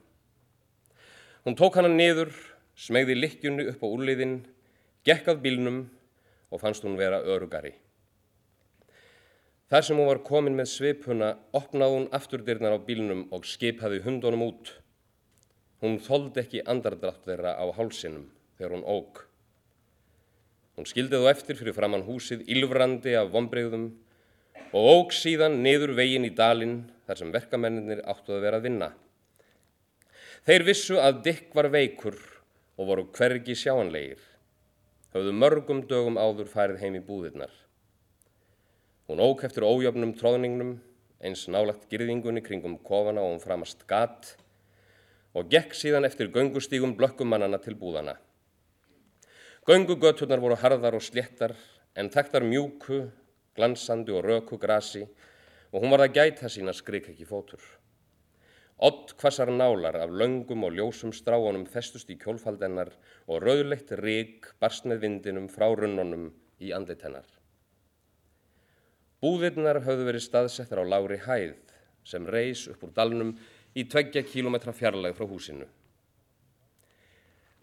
[1.47, 2.33] Hún tók hana niður,
[2.77, 4.37] smegði likkjunni upp á úrliðin,
[5.07, 5.81] gekkað bílnum
[6.51, 7.73] og fannst hún vera örugari.
[9.67, 14.45] Þar sem hún var komin með svipuna opnaði hún afturdyrnar á bílnum og skipaði hundunum
[14.45, 14.69] út.
[15.83, 19.19] Hún þóldi ekki andardrátt þeirra á hálsinum þegar hún óg.
[20.79, 23.89] Hún skildi þú eftir fyrir framann húsið ylvrandi af vonbreyðum
[24.71, 28.91] og óg síðan niður veginn í dalinn þar sem verkamennir áttu að vera að vinna.
[30.47, 32.15] Þeir vissu að Dick var veikur
[32.79, 34.19] og voru hvergi sjáanlegir.
[35.11, 37.51] Hauðu mörgum dögum áður farið heim í búðirnar.
[39.07, 40.73] Hún ók eftir ójöfnum tróðningnum,
[41.23, 44.33] eins nálagt girðingunni kringum kofana og hún framast gat
[45.31, 48.17] og gekk síðan eftir göngustígum blökkumannana til búðana.
[49.63, 51.55] Göngugöturnar voru harðar og sléttar
[51.95, 52.99] en þekktar mjúku,
[53.55, 55.05] glansandi og röku grasi
[55.71, 57.63] og hún var að gæta sína skrik ekki fótur.
[58.77, 62.91] Ott kvassar nálar af löngum og ljósum stráunum festust í kjólfaldennar
[63.23, 67.36] og rauðleitt rík barst með vindinum frá runnunum í andlitennar.
[69.23, 71.55] Búðirnar höfðu verið staðsettar á lári hæð
[72.05, 73.33] sem reys upp úr dalnum
[73.77, 75.65] í tveggja kílometra fjarlæg frá húsinu.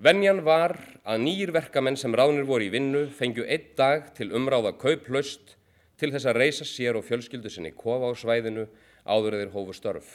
[0.03, 0.75] Venjan var
[1.07, 5.55] að nýjir verkamenn sem ráðnir voru í vinnu fengju einn dag til umráða kauplaust
[6.03, 8.67] til þess að reysa sér og fjölskyldu sinni kofa á svæðinu
[9.07, 10.09] áður eðir hófu störf.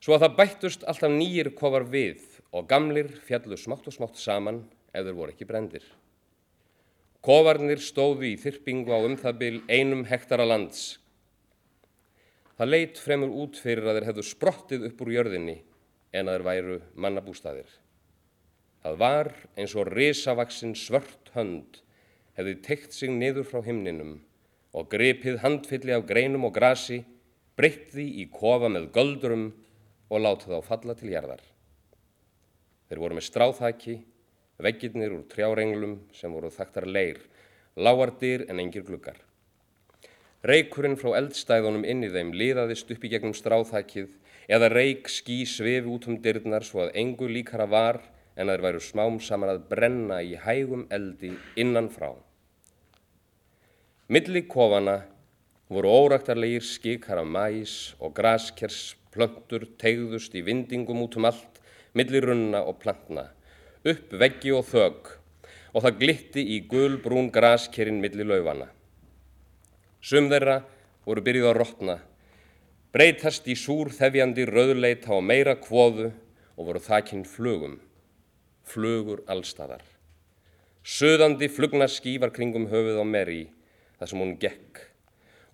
[0.00, 2.24] Svo að það bættust alltaf nýjir kofar við
[2.56, 4.64] og gamlir fjallu smátt og smátt saman
[4.96, 5.84] ef þeir voru ekki brendir.
[7.26, 11.00] Kofarnir stóðu í þyrpingu á um það byl einum hektara lands.
[12.54, 15.56] Það leitt fremur út fyrir að þeir hefðu sprottið upp úr jörðinni
[16.14, 17.66] en að þeir væru mannabústaðir.
[18.86, 21.82] Það var eins og risavaksinn svört hönd
[22.38, 24.20] hefði teikt sig niður frá himninum
[24.76, 27.02] og grepið handfylli af greinum og grasi,
[27.58, 29.48] breytt því í kofa með göldurum
[30.12, 31.42] og látið á falla til jarðar.
[32.86, 33.96] Þeir voru með stráþaki,
[34.62, 37.20] veggirnir úr trjárenglum sem voru þaktar leir,
[37.76, 39.18] láardir en engir gluggar.
[40.46, 44.12] Reykurinn frá eldstæðunum inn í þeim liðaðist upp í gegnum stráþakið
[44.52, 47.98] eða reyk ský svefi út um dyrnar svo að engu líkara var
[48.36, 52.12] en að þeir væru smám saman að brenna í hægum eldi innan frá.
[54.12, 55.00] Milli kofana
[55.72, 61.58] voru óraktarlegir skikar af mæs og graskers plöntur tegðust í vindingum út um allt,
[61.96, 63.30] milli runna og plantna,
[63.92, 65.12] upp veggi og þög
[65.76, 68.70] og það glitti í gulbrún graskerinn milli laufana.
[70.00, 70.60] Sum þeirra
[71.06, 71.96] voru byrjuð að rótna,
[72.94, 76.10] breytast í súr þefjandi rauðleita og meira kvóðu
[76.56, 77.76] og voru þakinn flugum,
[78.64, 79.84] flugur allstæðar.
[80.86, 83.42] Suðandi flugnaský var kringum höfuð á Meri
[83.98, 84.84] þar sem hún gekk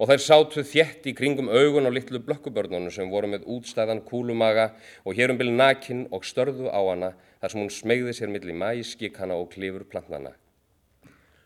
[0.02, 4.72] og þær sátu þjett í kringum augun á litlu blökkubörnunum sem voru með útstæðan kúlumaga
[5.06, 7.12] og hérum byrju nakinn og störðu á hana
[7.42, 10.30] þar sem hún smegði sér millir mæskikana og klifur plantnana.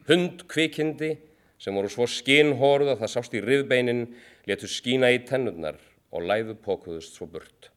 [0.06, 1.14] Hund kvikindi
[1.58, 4.02] sem voru svo skinnhóruð að það sást í riðbeinin
[4.46, 5.78] letu skína í tennurnar
[6.12, 7.70] og læðu pókuðust svo burt.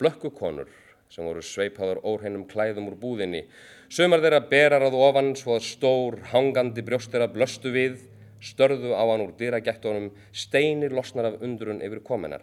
[0.00, 0.72] Blökkukonur
[1.12, 3.44] sem voru sveipaður óhreinum klæðum úr búðinni,
[3.92, 8.00] sömar þeirra berar að ofan svo að stór, hangandi brjóstera blöstu við,
[8.40, 12.42] störðu á hann úr dyragættunum, steinir losnar af undrun yfir kominar.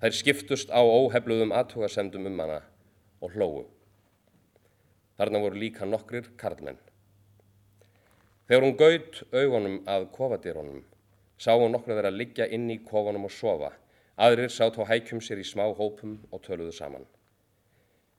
[0.00, 2.62] Þær skiptust á óhefluðum aðtugasemdum um hana
[3.26, 3.64] og hlóu.
[5.18, 6.78] Þarna voru líka nokkrir karlmenn.
[8.46, 10.84] Þegar hún gaut augunum að kofadýrónum,
[11.34, 13.72] sá hún nokkru þeirra liggja inn í kofanum og sofa.
[14.16, 17.04] Aðrir sátt á hækjum sér í smá hópum og töluðu saman.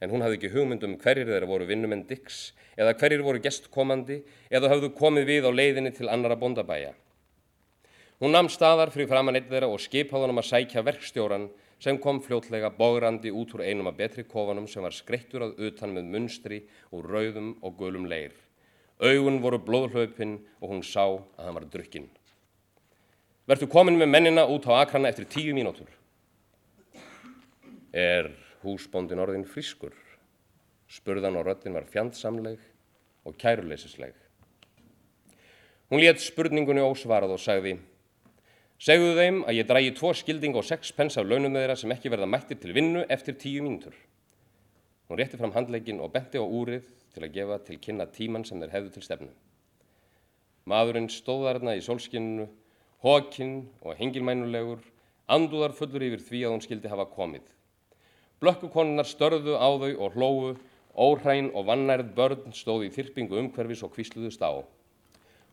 [0.03, 4.19] En hún hafði ekki hugmynd um hverjir þeirra voru vinnumenn Dix eða hverjir voru gestkomandi
[4.51, 6.91] eða hafðu komið við á leiðinni til annara bondabæja.
[8.21, 11.47] Hún namn staðar fyrir framann eitt þeirra og skipaði hann um að sækja verkstjóran
[11.79, 15.93] sem kom fljótlega bograndi út úr einum af betri kofanum sem var skreittur að utan
[15.93, 16.61] með munstri
[16.91, 18.33] úr rauðum og gulum leir.
[18.97, 22.09] Augun voru blóðhlaupin og hún sá að hann var drukkinn.
[23.47, 25.87] Vertu komin með mennina út á akrana eftir tíu mínútur.
[27.93, 28.33] Er
[28.65, 29.93] húsbóndin orðin frískur?
[30.89, 32.57] Spurðan og röttin var fjandsamleg
[33.27, 34.15] og kæruleysisleg.
[35.87, 37.77] Hún létt spurningunni ósvarað og sagði
[38.77, 42.11] Segðu þeim að ég drægi tvo skilding og sex pens af launum þeirra sem ekki
[42.13, 43.95] verða mættir til vinnu eftir tíu mínútur.
[45.09, 46.85] Hún rétti fram handleikin og benti á úrið
[47.15, 49.29] til að gefa til kynna tíman sem þeir hefðu til stefnu.
[50.69, 52.45] Maðurinn stóðarna í sólskinninu,
[53.01, 54.83] hókinn og hengilmænulegur,
[55.25, 57.49] andúðar fullur yfir því að hún skildi hafa komið.
[58.43, 60.53] Blökkukonunnar störðu á þau og hlóu,
[60.93, 64.61] óhræn og vannærð börn stóði í þyrpingu umhverfis og kvísluðust á.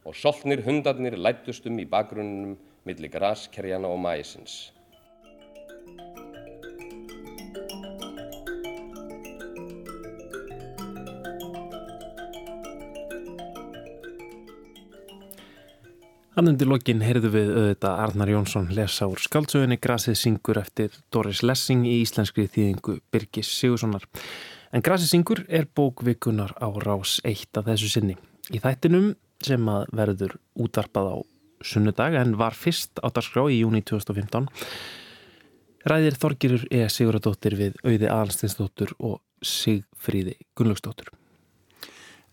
[0.04, 4.74] Og soltnir hundarnir lættust um í bakgrunnum millir graskerjana og mæsins.
[16.34, 21.44] Hann undir lokin heyrðu við auðvitað Arnar Jónsson lesa úr skaldsögunni Grasið syngur eftir Doris
[21.46, 24.02] Lessing í íslenskri þýðingu Birgis Sigurssonar.
[24.74, 28.16] En Grasið syngur er bókvikunar á rás eitt af þessu sinni.
[28.50, 29.12] Í þættinum
[29.46, 31.16] sem að verður útvarpað á
[31.62, 34.50] sunnudag en var fyrst á dagskrá í júni 2015
[35.88, 36.86] ræðir Þorgirur E.
[36.88, 41.10] Siguradóttir við auði Alstinsdóttur og Sigfríði Gunnlaugsdóttur.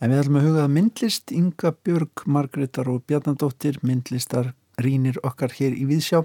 [0.02, 5.54] En við ætlum að huga að myndlist Inga Björg, Margreðar og Bjarnadóttir myndlistar rínir okkar
[5.60, 6.24] hér í Víðsjá.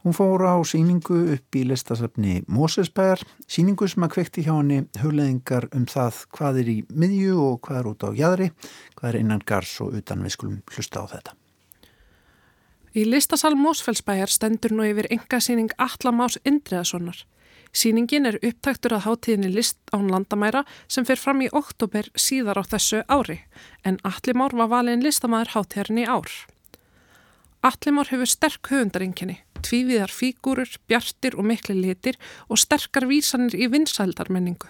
[0.00, 5.68] Hún fór á síningu upp í listasafni Mósesbæjar, síningu sem að kvekti hjá henni hugleðingar
[5.76, 8.48] um það hvað er í miðju og hvað er út á jæðri,
[8.96, 11.39] hvað er innan gars og utan við skulum hlusta á þetta.
[12.90, 17.20] Í listasal Mósfellsbæjar stendur nú yfir engasýning Allamás Indriðasonar.
[17.70, 22.66] Sýningin er upptæktur að hátíðinni list án landamæra sem fer fram í oktober síðar á
[22.66, 23.38] þessu ári,
[23.86, 26.34] en Allimár var valin listamæður hátíðarinn í ár.
[27.62, 34.66] Allimár hefur sterk höfundaringinni, tvíviðar fígúrur, bjartir og mikli litir og sterkar vísanir í vinsældarmenningu.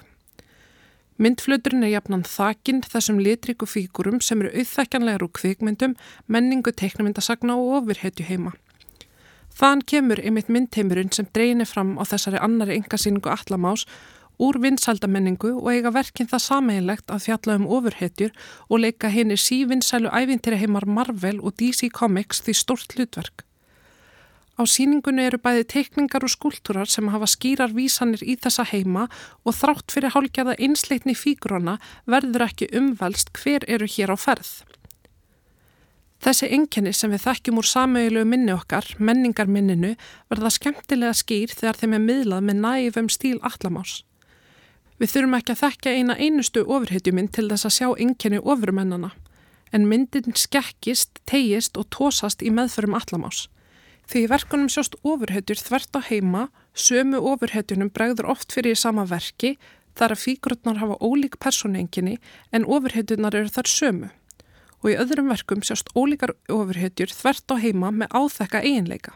[1.20, 5.92] Myndfluturinn er jafnan þakinn þessum litriku fígurum sem eru auðþekkanlegar úr kvikmyndum,
[6.32, 8.54] menningu, teiknumyndasagna og ofirhetju heima.
[9.52, 13.84] Þann kemur einmitt myndheimurinn sem dreyinir fram á þessari annari engasýningu Allamás
[14.40, 18.32] úr vinsaldamenningu og eiga verkinn það sameigilegt að fjalla um ofurhetjur
[18.70, 23.44] og leika henni sívinsælu ævintýri heimar Marvel og DC Comics því stort hlutverk.
[24.60, 29.06] Á síningunni eru bæði teikningar og skúltúrar sem hafa skýrar vísanir í þessa heima
[29.40, 34.50] og þrátt fyrir hálgjada einsleitni fígrona verður ekki umvelst hver eru hér á ferð.
[36.20, 39.94] Þessi enginni sem við þekkjum úr samauðilegu minni okkar, menningarminninu,
[40.28, 44.02] verða skemmtilega skýr þegar þeim er miðlað með næfum stíl allamás.
[45.00, 49.14] Við þurfum ekki að þekka eina einustu ofurhetjuminn til þess að sjá enginni ofurmennana,
[49.72, 53.46] en myndin skekkist, tegist og tósast í meðförum allamás.
[54.10, 59.52] Því verkunum sjóst ofurhetjur þvert á heima, sömu ofurhetjunum bregður oft fyrir í sama verki,
[59.94, 62.16] þar að fígrutnar hafa ólík personenginni
[62.50, 64.10] en ofurhetjunar eru þar sömu
[64.80, 69.14] og í öðrum verkum sjást ólíkar ofurhetjur þvert á heima með áþekka eiginleika.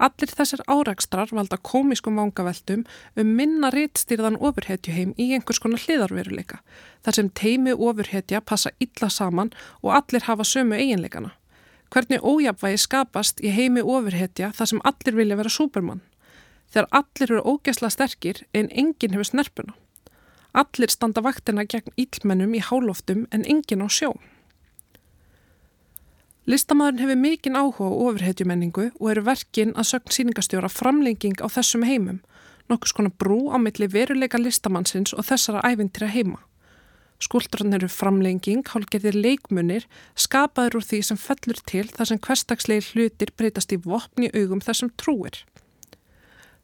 [0.00, 2.86] Allir þessar árakstrar valda komiskum vangaveltum
[3.20, 6.60] um minna réttstýrðan ofurhetjuheim í einhvers konar hliðarveruleika,
[7.04, 11.36] þar sem teimi ofurhetja passa illa saman og allir hafa sömu eiginleikana.
[11.90, 16.02] Hvernig ójapvægi skapast í heimi ofurhetja þar sem allir vilja vera súpermann?
[16.70, 19.74] Þegar allir eru ógesla sterkir en enginn hefur snerpuna.
[20.54, 24.12] Allir standa vaktina gegn íllmennum í háloftum en enginn á sjó.
[26.46, 31.82] Listamæðurinn hefur mikinn áhuga á ofurhetjumenningu og eru verkinn að sögn síningastjóra framlenging á þessum
[31.86, 32.22] heimum,
[32.70, 36.38] nokkus konar brú á milli veruleika listamannsins og þessara ævintýra heima.
[37.20, 39.84] Skúldrann eru framlenging, hálfgerðir leikmunir,
[40.16, 44.92] skapaður úr því sem fellur til þar sem hverstagslegir hlutir breytast í vopni augum þessum
[44.96, 45.42] trúir.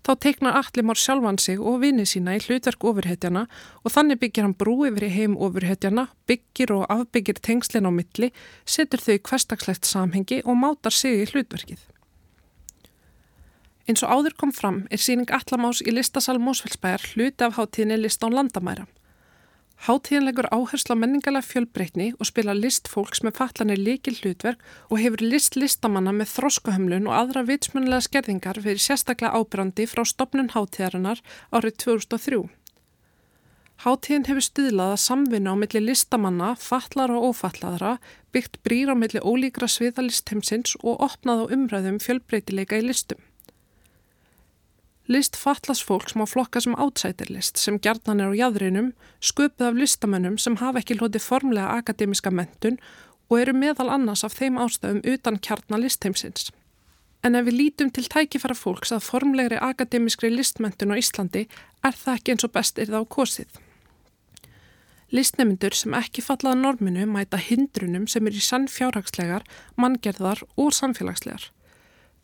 [0.07, 3.43] Þá teiknar Allimár sjálfan sig og vinið sína í hlutverk ofurhetjana
[3.83, 8.31] og þannig byggir hann brú yfir í heim ofurhetjana, byggir og afbyggir tengslinn á milli,
[8.65, 11.83] setur þau í hverstakslegt samhengi og mátar sig í hlutverkið.
[13.91, 18.23] Eins og áður kom fram er síning Allamás í listasal Mósfellsbæjar hluti af hátíðinni list
[18.23, 18.87] án landamæra.
[19.85, 25.59] Háttíðanlegur áhersla menningalega fjölbreytni og spila list fólks með fallanir líkil hlutverk og hefur list
[25.61, 31.21] listamanna með þróskahömlun og aðra vitsmunlega skerðingar fyrir sérstaklega ábyrrandi frá stopnun háttíðarinnar
[31.53, 32.41] árið 2003.
[33.85, 37.99] Háttíðin hefur stuðlað að samvinna á milli listamanna, fallara og ófallaðara,
[38.33, 43.21] byggt brýr á milli ólíkra sviðalistheimsins og opnað á umræðum fjölbreytileika í listum.
[45.09, 48.89] List fatlas fólks má flokka sem átsætirlist sem gjarnan er á jæðrinum,
[49.23, 52.81] sköpuð af listamönnum sem hafa ekki hloti formlega akademiska mentun
[53.31, 56.51] og eru meðal annars af þeim ástæðum utan kjarnalistheimsins.
[57.23, 61.47] En ef við lítum til tækifæra fólks að formlegri akademiskri listmentun á Íslandi
[61.87, 63.51] er það ekki eins og best er það á kosið.
[65.15, 69.47] Listnemyndur sem ekki fallaða norminu mæta hindrunum sem er í sann fjárhagslegar,
[69.79, 71.53] manngerðar og samfélagslegar.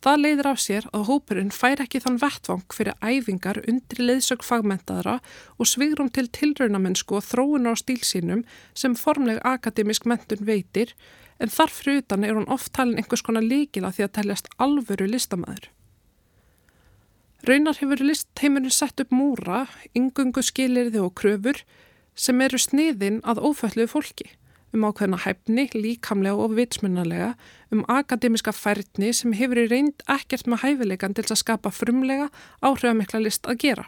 [0.03, 5.13] Það leiðir af sér að hópurinn fær ekki þann vettvang fyrir æfingar undir leiðsög fagmentaðra
[5.55, 8.41] og svigrum til tilraunamennsku og þróunar á stílsínum
[8.75, 10.91] sem formleg akademisk mentun veitir
[11.39, 15.71] en þarfri utan er hún oft talin einhvers konar líkila því að teljast alvöru listamæður.
[17.47, 21.63] Raunar hefur listheimurinn sett upp múra, yngungu skilirði og kröfur
[22.13, 24.33] sem eru sniðin að ófölluðu fólki
[24.73, 27.33] um ákveðna hæfni, líkamlega og vitsmunarlega,
[27.71, 32.29] um akademiska færni sem hefur í reynd ekkert með hæfileikan til að skapa frumlega
[32.61, 33.85] áhrifamikla list að gera.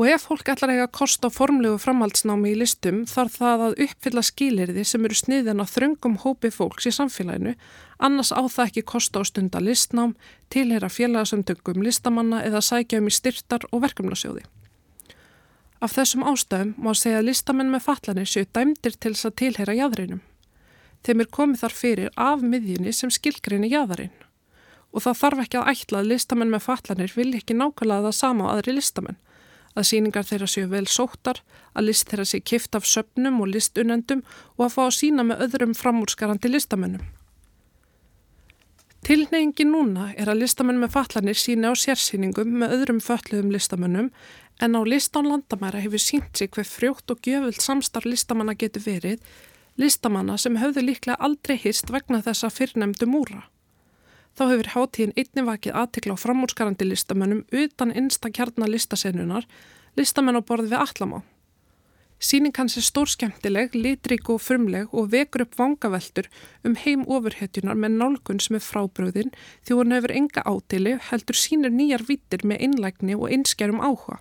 [0.00, 4.84] Og ef fólk ætlar að kosta formlegu framhaldsnámi í listum þarf það að uppfylla skilirði
[4.88, 7.52] sem eru sniðin á þröngum hópi fólks í samfélaginu,
[8.00, 10.14] annars á það ekki kosta á stunda listnám,
[10.48, 14.46] tilhera félagasöndöngum listamanna eða sækja um í styrtar og verkefnasjóði.
[15.80, 19.76] Af þessum ástæðum má segja að listamenn með fallanir séu dæmdir til þess að tilheyra
[19.78, 20.20] jæðrinum.
[21.00, 24.12] Þeim er komið þar fyrir af miðjunni sem skilgrinni jæðarinn.
[24.92, 28.50] Og það þarf ekki að ætla að listamenn með fallanir vil ekki nákvæmlega það sama
[28.50, 29.16] á aðri listamenn.
[29.78, 31.40] Að síningar þeirra séu vel sóttar,
[31.72, 34.20] að list þeirra séu kift af söpnum og listunendum
[34.58, 37.06] og að fá að sína með öðrum framúrskarandi listamennum.
[39.06, 44.10] Tilneyingi núna er að listamenn með fallanir sína á sérsýningum með öðrum fölluðum listamennum
[44.60, 49.18] en á listán landamæra hefur sínt sig hver frjótt og gjöfult samstarf listamanna getur verið,
[49.80, 53.46] listamanna sem höfðu líklega aldrei hist vegna þessa fyrrnemdu múra.
[54.36, 59.48] Þá hefur hátíðin einni vakið aðtikla á framúrskarandi listamennum utan einsta kjarnar listasennunar,
[59.96, 61.20] listamenn á borði við allamá.
[62.20, 66.28] Sýning hans er stórskemtileg, litrík og frumleg og vekur upp vangaveltur
[66.68, 69.32] um heim ofurhetjunar með nálgun sem er frábröðin
[69.64, 74.20] því hún hefur enga átili heldur sínir nýjar vittir með innlægni og einskjærum áhuga.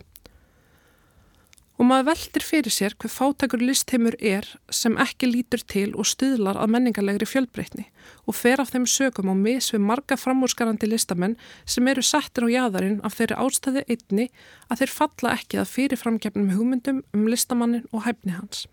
[1.79, 6.59] Og maður veldir fyrir sér hver fátækur listheimur er sem ekki lítur til og stuðlar
[6.59, 7.85] að menningarlegri fjölbreytni
[8.27, 12.53] og fer af þeim sögum á mis við marga framúrskarandi listamenn sem eru settir á
[12.55, 14.27] jæðarinn af þeirri ástæði einni
[14.67, 18.67] að þeir falla ekki að fyrirframgefnum hugmyndum um listamannin og hæfni hans.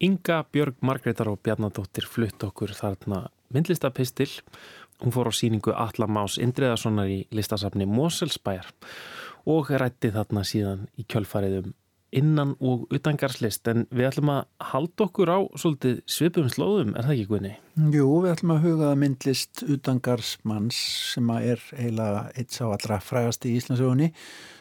[0.00, 4.30] Inga Björg Margreðar og Bjarnadóttir flutt okkur þarna myndlistapistil.
[5.00, 8.68] Hún fór á síningu Allamás Indriðarssonar í listasafni Moselsbæjar
[9.48, 11.72] og rætti þarna síðan í kjölfariðum
[12.16, 14.40] innan og utangarslist en við ætlum að
[14.72, 17.52] halda okkur á svolítið svipum slóðum, er það ekki Guðni?
[17.94, 20.80] Jú, við ætlum að huga myndlist utangarsmanns
[21.12, 24.10] sem að er eiginlega eitt sá allra frægast í Íslandsögunni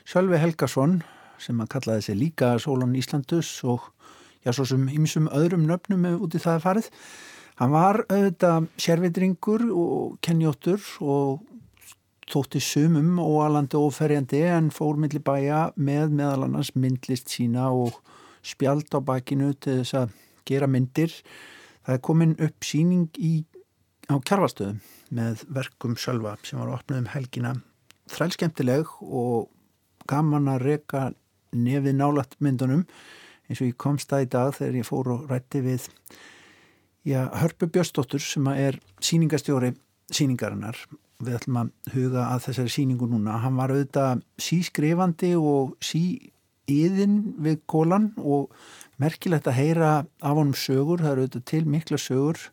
[0.10, 1.00] Sjálfi Helgason
[1.40, 3.90] sem að kallaði sig líka Sólón Íslandus og
[4.46, 6.94] já, svo sem ymsum öðrum nöfnum út í það farið
[7.60, 11.42] Hann var auðvitað sérvitringur og kenjóttur og
[12.30, 17.98] þótti sumum og alandi oferjandi en fór millir bæja með meðal annars myndlist sína og
[18.46, 20.18] spjald á bakinu til þess að
[20.50, 21.14] gera myndir.
[21.86, 23.34] Það er komin upp síning í,
[24.10, 24.80] á kjarvastöðum
[25.16, 27.56] með verkum sjálfa sem var opnað um helgina.
[28.10, 29.50] Þrælskemtileg og
[30.10, 31.10] gaman að reyka
[31.54, 32.86] nefið nálat myndunum
[33.50, 35.90] eins og ég komst það í dag þegar ég fór og rætti við
[37.10, 39.74] já, Hörpu Björnsdóttur sem er síningastjóri
[40.14, 40.78] síningarinnar
[41.20, 43.40] við ætlum að huga að þessari síningu núna.
[43.44, 48.54] Hann var auðvitað sískrifandi og síiðin við kólan og
[49.00, 52.44] merkilegt að heyra af honum sögur, það eru auðvitað til mikla sögur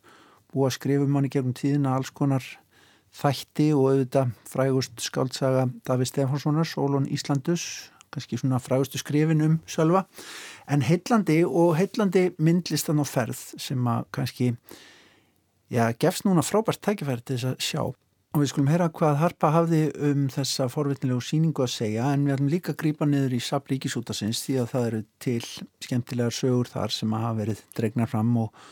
[0.52, 2.46] búið að skrifa um hann í gegnum tíðina alls konar
[3.16, 10.06] þætti og auðvitað frægust skaldsaga Daví Stefanssonar, Sólón Íslandus kannski svona frægustu skrifin um sjálfa
[10.72, 14.50] en heillandi og heillandi myndlistan og ferð sem að kannski
[15.70, 17.82] já, gefst núna frábært tækifæri til þess að sjá
[18.36, 22.34] og við skulum heyra hvað Harpa hafði um þessa forvitnilegu síningu að segja en við
[22.34, 25.44] ætlum líka að grýpa niður í Sabríkisútasins því að það eru til
[25.86, 28.66] skemmtilegar sögur þar sem að hafa verið dregnar fram og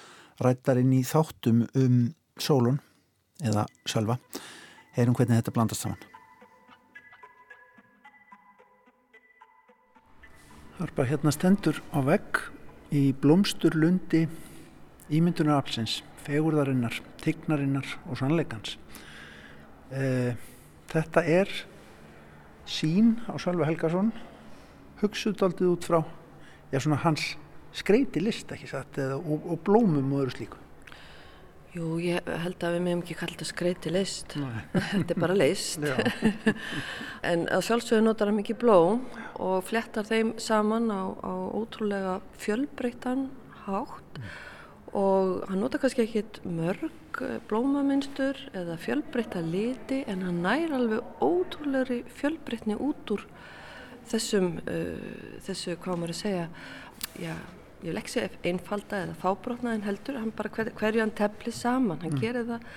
[0.45, 1.97] rættar inn í þáttum um
[2.37, 2.77] sólun
[3.41, 4.19] eða sjálfa
[4.99, 6.05] heyrum hvernig þetta blandast saman.
[10.77, 12.43] Harpa hérna stendur á vegg
[12.93, 14.27] í blómsturlundi
[15.09, 18.77] ímyndunaraflsins fegurðarinnar, tignarinnar og sannleikans
[19.93, 20.35] Eh,
[20.89, 21.51] þetta er
[22.65, 24.13] sín á Sölvi Helgason.
[25.03, 26.01] Hugsuðdaldið út frá
[26.73, 27.35] já, svona hans
[27.75, 30.61] skreiti list ekki satt eða, og, og blómum og öðru slíku?
[31.75, 34.37] Jú, ég held að við meðum ekki kalla þetta skreiti list.
[34.93, 35.83] Þetta er bara list.
[37.31, 39.01] En að sjálfsögur notar hann mikið blóm
[39.43, 43.27] og flettar þeim saman á, á ótrúlega fjölbreyttan
[43.65, 44.21] hátt.
[44.21, 44.35] Mm.
[44.95, 51.23] Og hann nota kannski ekkit mörg eh, blómamynstur eða fjölbreytta liti en hann nær alveg
[51.23, 53.27] ótrúlega fjölbreytni út úr
[54.11, 56.49] þessum, uh, þessu hvað maður að segja,
[57.21, 57.35] já,
[57.81, 61.55] ég vil ekki segja einfalda eða fábrotna en heldur, hann bara hver, hverju hann tefli
[61.55, 62.21] saman, hann mm.
[62.21, 62.69] gerir það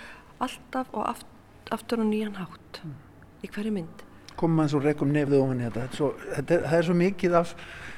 [0.45, 1.27] alltaf og aft,
[1.73, 2.95] aftur á nýjan hátt mm.
[3.43, 4.05] í hverju mynd.
[4.37, 7.55] Komum maður svo rekum nefðu ofan í þetta, svo, þetta, það er svo mikið af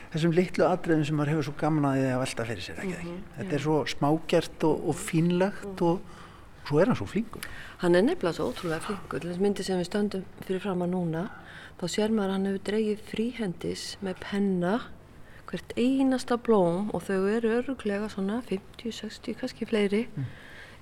[0.10, 3.26] þessum litlu atriðum sem maður hefur svo gaman að velta fyrir sér ekki, mm -hmm,
[3.36, 5.86] þetta er svo smágert og, og fínlegt mm -hmm.
[5.86, 6.18] og
[6.70, 7.46] svo er hann svo flinkur
[7.84, 10.94] hann er nefnilega svo ótrúlega flinkur til þess myndi sem við stöndum fyrir fram að
[10.94, 11.26] núna
[11.80, 14.76] þá sér maður að hann hefur dreigið fríhendis með penna
[15.50, 20.28] hvert einasta blóm og þau eru öruglega svona 50, 60, kannski fleiri mm.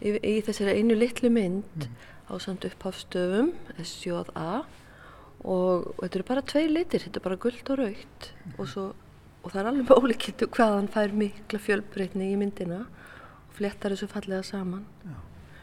[0.04, 2.08] í, í þessari einu litlu mynd mm.
[2.28, 4.66] á samt upphafstöfum SJA
[5.48, 8.58] og þetta eru bara tvei litir, þetta er bara gullt og raukt mm.
[8.58, 8.88] og svo
[9.48, 14.10] og það er alveg ólíkittu hvað hann fær mikla fjölbreytni í myndina og flettar þessu
[14.12, 15.16] fallega saman Já.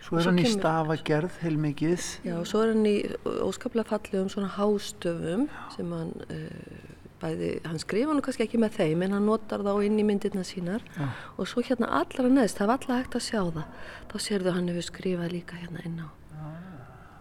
[0.04, 2.08] Svo er svo hann í stafagerð heilmikið.
[2.26, 6.90] Já, svo er hann í óskaplega fallegum svona hástöfum sem hann uh,
[7.22, 10.44] bæði, hann skrifa nú kannski ekki með þeim en hann notar þá inn í myndirna
[10.44, 10.84] sínar.
[10.98, 11.08] Já.
[11.38, 13.80] og svo hérna allra neðst, það var allra hægt að sjá það.
[14.12, 16.08] Þá sérðu hann hefur skrifað líka hérna inn á.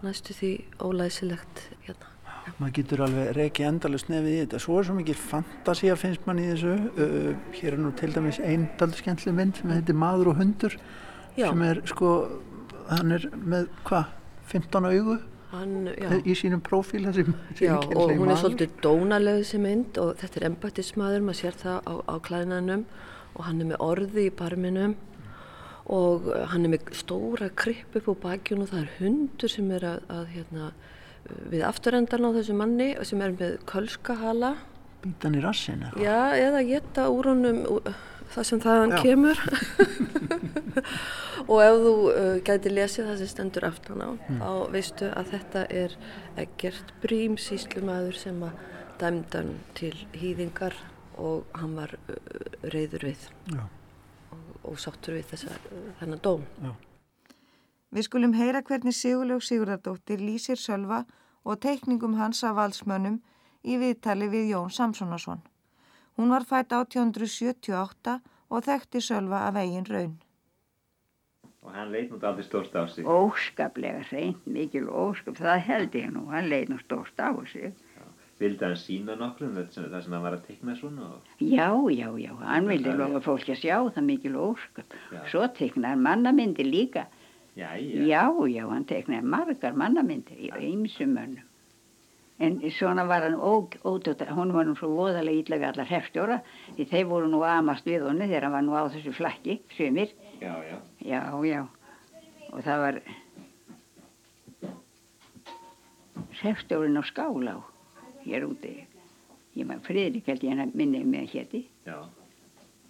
[0.04, 0.52] Næstu því
[0.84, 2.10] ólæsilegt hérna.
[2.58, 4.58] Maður getur alveg reikið endalust nefið í þetta.
[4.60, 6.74] Svo er svo mikið fantasi að finnst mann í þessu.
[7.00, 10.76] Uh, hér er nú til dæmis einn skemmtileg mynd sem heitir Maður og hundur
[11.38, 11.46] já.
[11.48, 12.10] sem er sko
[12.90, 14.12] hann er með hvað
[14.50, 15.16] 15 augu?
[15.54, 15.88] Hann,
[16.26, 17.22] í sínum þessi,
[17.62, 21.76] já, og hún er svolítið dónaleg þessi mynd og þetta er embættismadur maður sér það
[21.86, 22.82] á, á klæðinanum
[23.34, 24.96] og hann er með orði í barminum
[25.94, 29.86] og hann er með stóra kripp upp á bakjun og það er hundur sem er
[29.92, 30.68] að, að hérna
[31.52, 34.54] við afturendan á þessu manni sem er með kölskahala.
[35.04, 37.62] Býtan í rassinu Já, eða geta úr honum
[38.34, 39.40] það sem þaðan kemur
[41.50, 44.40] og ef þú uh, gæti lesið það sem stendur aftan á mm.
[44.40, 45.96] þá veistu að þetta er
[46.44, 48.64] ekkert brím síslumæður sem að
[49.00, 50.76] dæmdan til hýðingar
[51.20, 52.18] og hann var uh,
[52.74, 53.68] reyður við og,
[54.64, 56.48] og sáttur við þessa, uh, þennan dóm.
[56.64, 56.74] Já.
[57.94, 61.04] Við skulum heyra hvernig Sigurlaug Sigurðardóttir lýsir Sölva
[61.44, 63.20] og teikningum hans af valsmönnum
[63.62, 65.44] í viðtali við Jón Samsonarsson.
[66.16, 70.14] Hún var fætt 1878 og þekkti Sölva af eigin raun.
[71.64, 73.06] Og hann leit nút aldrei stórst á sig?
[73.08, 77.72] Óskaplega reynd, mikil óskap, það held ég nú, hann leit nú stórst á sig.
[78.38, 81.08] Vildi hann sína nokkrum það sem hann var að teikna svona?
[81.16, 81.32] Og...
[81.40, 84.98] Já, já, já, hann vildi lofa fólki að sjá það mikil óskap.
[85.14, 85.20] Já.
[85.32, 87.06] Svo teiknar mannamyndir líka.
[87.56, 88.06] Já, já.
[88.10, 91.48] Já, já, hann teiknar margar mannamyndir í ymsum mönnum.
[92.42, 96.40] En svona var hann ótöta, hún var nú svo voðalega ítla við allar hefstjóra
[96.74, 100.10] því þeir voru nú amast við honni þegar hann var nú á þessu flakki, sumir.
[100.40, 100.80] Já, já.
[100.98, 101.60] Já, já.
[102.50, 102.98] Og það var
[106.42, 107.54] hefstjórin á skálá
[108.24, 108.74] hér úti.
[109.54, 111.62] Ég maður Fridrik held ég hann minnið með hétti.
[111.86, 112.02] Já.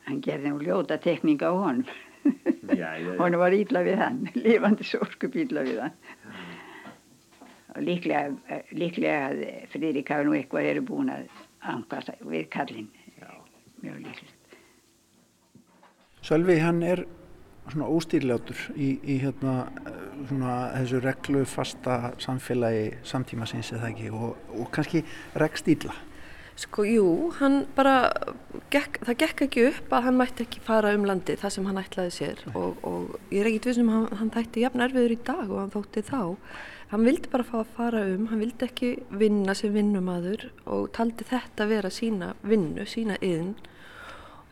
[0.09, 1.85] Hann gerði nú ljóta tekníka á honum.
[2.25, 3.17] Já, já, já.
[3.21, 5.99] Hún var ítla við hann, lifandi sórskup ítla við hann.
[7.75, 8.31] Líklega,
[8.71, 9.33] líklega
[9.73, 11.27] Fridrik hafi nú eitthvað eru búin að
[11.75, 12.89] angast við kallin.
[13.19, 13.31] Já.
[13.83, 14.57] Mjög líklegt.
[16.25, 17.05] Sölvi hann er
[17.73, 19.67] svona óstýrlátur í, í hérna
[20.29, 25.05] svona þessu reglu fasta samfélagi samtíma sinns eða ekki og, og kannski
[25.41, 25.95] regstýrla
[26.55, 27.07] Sko, jú,
[27.41, 28.13] hann bara
[28.71, 31.81] gekk, það gekk ekki upp að hann mætti ekki fara um landi það sem hann
[31.81, 35.19] ætlaði sér og, og ég er ekkit vissum að hann, hann þætti jafn erfiður í
[35.27, 36.21] dag og hann þótti þá
[36.93, 41.27] hann vildi bara fá að fara um, hann vildi ekki vinna sem vinnumadur og taldi
[41.29, 43.55] þetta vera sína vinnu, sína yðn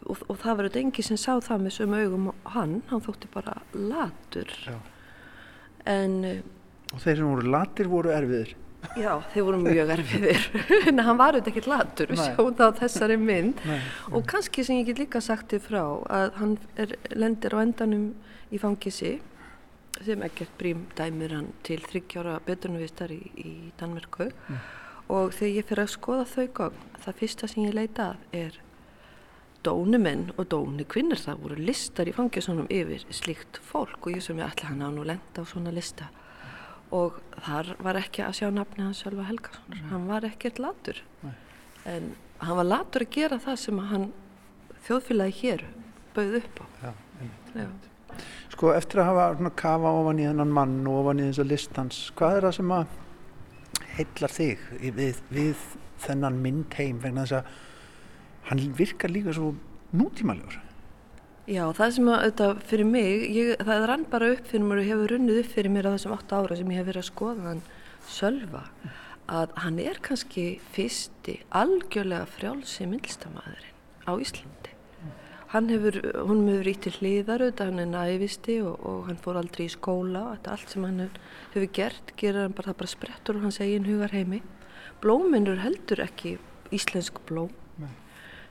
[0.09, 3.31] og, og það var auðvitað engi sem sá það með sömu augum hann, hann þótti
[3.35, 4.51] bara latur.
[4.67, 4.77] Já.
[5.87, 6.19] en
[6.93, 8.53] og þeir sem voru latir voru erfiðir.
[8.99, 10.47] Já, þeir voru mjög erfiðir.
[10.91, 13.61] En hann var auðvitað ekki latur við sjáum það á þessari mynd.
[13.69, 13.79] Nei.
[14.11, 15.83] og kannski sem ég get líka sagt þið frá
[16.19, 18.09] að hann er, lendir á endanum
[18.53, 19.15] í fangisi
[20.07, 24.61] sem ekkert brím dæmir hann til þryggjára beturnuvistar í, í Danmerku mm.
[25.15, 28.61] og þegar ég fyrir að skoða þau gang það fyrsta sem ég leita að er
[29.63, 34.39] dónumenn og dóni kvinnir það voru listar í fangisunum yfir slíkt fólk og ég sem
[34.41, 36.09] ég ætla hann að nú lenda á svona lista
[36.93, 39.87] og þar var ekki að sjá nafni hans Sölva Helgason mm.
[39.93, 41.37] hann var ekkert latur Nei.
[41.95, 42.11] en
[42.43, 44.11] hann var latur að gera það sem hann
[44.89, 45.65] þjóðfélagi hér
[46.17, 46.93] bauð upp á Já,
[47.55, 47.67] Já.
[48.53, 51.53] Sko eftir að hafa svona kafa ofan í þennan mann og ofan í þess að
[51.53, 52.99] listans hvað er það sem að
[53.97, 54.67] heillar þig
[54.99, 55.69] við, við
[56.03, 59.55] þennan mynd heim vegna þess að hann virkar líka svo
[59.97, 60.61] nútímalegur
[61.51, 64.91] Já, það sem að auðvitað fyrir mig, ég, það rann bara upp fyrir mér og
[64.93, 67.47] hefur runnið upp fyrir mér á þessum 8 ára sem ég hef verið að skoða
[67.49, 67.63] hann
[68.07, 68.63] Sölva,
[69.31, 74.72] að hann er kannski fyrsti algjörlega frjálsi myndlistamæðurinn á Íslandi.
[75.53, 79.37] Hann hefur, hún hefur ítt til hliðar auðvitað, hann er nævisti og, og hann fór
[79.43, 80.23] aldrei í skóla.
[80.37, 81.03] Þetta allt sem hann
[81.53, 84.41] hefur gert, gerir hann bara, það bara sprettur og hans eigin hugar heimi.
[85.03, 86.39] Blóminur heldur ekki
[86.73, 87.53] íslensk blóm.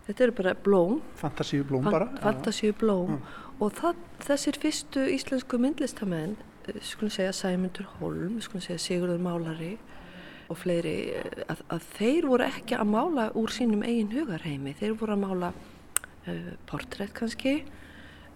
[0.06, 1.00] Þetta eru bara blóm.
[1.20, 3.42] Fantasíu blóm bara fantasíu blóm mm.
[3.62, 6.34] og það, þessir fyrstu íslensku myndlistamenn
[6.68, 9.76] eh, skulum segja Sæmundur Holm skulum segja Sigurður Málari
[10.50, 14.74] og fleiri eh, að, að þeir voru ekki að mála úr sínum eigin hugarheimi.
[14.82, 15.54] Þeir voru að mála
[16.28, 17.62] uh, portrétt kannski.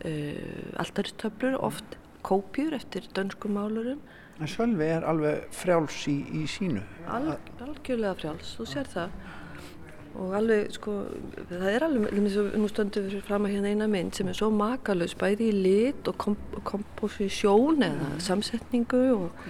[0.06, 4.02] Uh, alltaristöflur oft kópjur eftir dönskum málurum.
[4.40, 6.82] En Sölvi er alveg frjáls í, í sínu.
[7.08, 9.14] Al, algjörlega frjáls, þú sér það.
[10.16, 10.96] Og alveg sko
[11.52, 12.18] það er alveg,
[12.56, 16.10] nú stöndum við fram að hérna eina mynd sem er svo makalus bæði í lit
[16.12, 18.22] og komp komposisjón eða mm.
[18.24, 19.50] samsetningu og,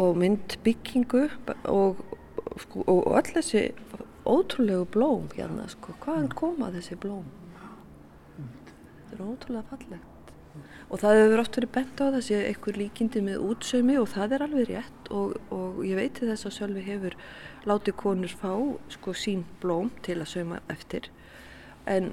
[0.00, 1.26] og myndbyggingu
[1.68, 2.00] og,
[2.64, 3.66] sko, og öll þessi
[4.24, 7.28] ótrúlegu blóm hérna sko, hvaðan koma þessi blóm
[9.14, 10.10] þetta er ótrúlega fallegt
[10.90, 14.44] og það hefur oft verið bent á þessi eitthvað líkindi með útsaumi og það er
[14.46, 17.16] alveg rétt og, og ég veit þess að Sölvi hefur
[17.66, 18.52] látið konur fá
[18.92, 21.08] sko sín blóm til að sauma eftir
[21.90, 22.12] en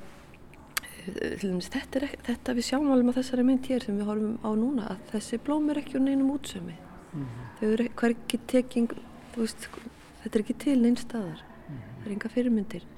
[1.04, 4.50] eh, þetta, er, þetta við sjáum alveg á þessari mynd hér sem við horfum á
[4.58, 7.52] núna að þessi blóm er ekki úr neinum útsaumi mm -hmm.
[7.60, 8.98] þau eru hverki teking
[9.36, 9.70] veist,
[10.24, 12.02] þetta er ekki til neinn staðar mm -hmm.
[12.02, 12.90] það er enga fyrirmyndir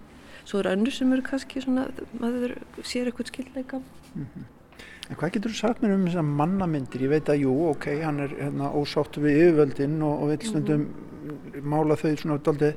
[0.45, 1.87] svo eru önnur sem eru kannski svona
[2.19, 4.51] maður sér eitthvað skildleika mm -hmm.
[5.11, 7.01] En hvað getur þú sagt mér um þessar mannamyndir?
[7.01, 10.85] Ég veit að jú, ok, hann er hérna, ósáttu við yfirvöldin og, og vil stundum
[10.85, 11.65] mm -hmm.
[11.73, 12.73] mála þau svona daldi,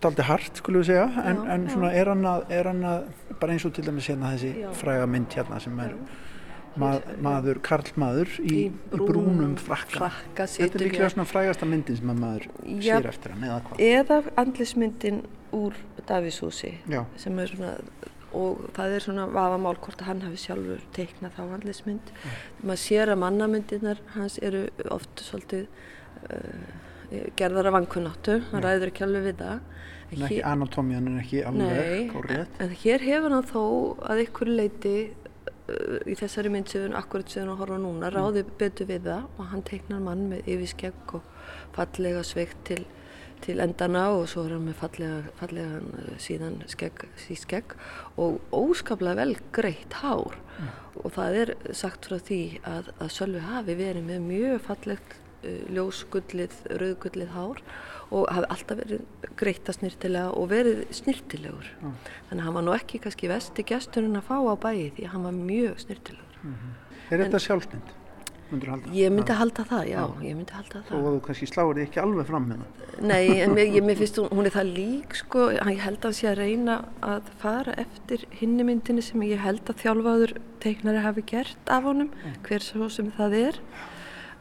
[0.00, 3.04] daldi hart, skulum við segja, en, já, en svona er hann, að, er hann að,
[3.40, 4.72] bara eins og til dæmis hérna þessi já.
[4.72, 5.94] fræga mynd hérna sem er
[6.76, 9.98] mað, maður, karlmaður í, í, í brúnum frakka.
[9.98, 13.80] frakka Þetta er líklega svona frægasta myndin sem maður já, sér eftir hann, eða hvað?
[13.80, 15.22] Eða andlismyndin
[15.56, 15.76] úr
[16.08, 16.76] Davishúsi
[17.20, 17.74] sem er svona
[18.36, 22.36] og það er svona vafamál hvort að hann hafi sjálfur teiknað þá handlismynd mm.
[22.62, 25.66] maður sér að mannamyndirnar hans eru oft svolítið
[26.30, 29.64] uh, gerðar af vankunáttu hann ræður ekki alveg við það.
[30.10, 33.64] Ekki anatómiðan en ekki alveg en, en hér hefur hann þó
[34.12, 38.46] að ykkur leiti uh, í þessari mynd sem við akkurat séum að horfa núna ráði
[38.62, 41.26] betur við það og hann teiknar mann með yfirskegg og
[41.74, 42.84] fallega sveikt til
[43.44, 47.74] til endana og svo er hann með fallega, fallega eh, síðan skegg, skegg
[48.20, 50.72] og óskaplega vel greitt hár mm.
[51.02, 55.62] og það er sagt frá því að, að Sölvi hafi verið með mjög fallegt uh,
[55.76, 57.62] ljósgullið, rauðgullið hár
[58.10, 61.96] og hafi alltaf verið greitt að snirtilega og verið snirtilegur mm.
[62.28, 65.16] þannig að hann var nú ekki kannski vesti gesturinn að fá á bæði því að
[65.16, 66.78] hann var mjög snirtilegur mm -hmm.
[67.10, 67.32] Er en,
[68.50, 68.96] þetta sjálfsnind?
[68.98, 70.24] Ég myndi halda það, já, já.
[70.26, 70.96] ég myndi halda það.
[70.96, 72.90] Og þú kannski sláður þig ekki alveg fram með það?
[73.10, 76.16] Nei, en mér, ég, mér finnst hún, hún er það lík, sko, ég held að
[76.18, 76.76] sé að reyna
[77.06, 82.12] að fara eftir hinni myndinni sem ég held að þjálfaður teiknari hafi gert af honum,
[82.12, 82.38] mm.
[82.48, 83.64] hver svo sem það er.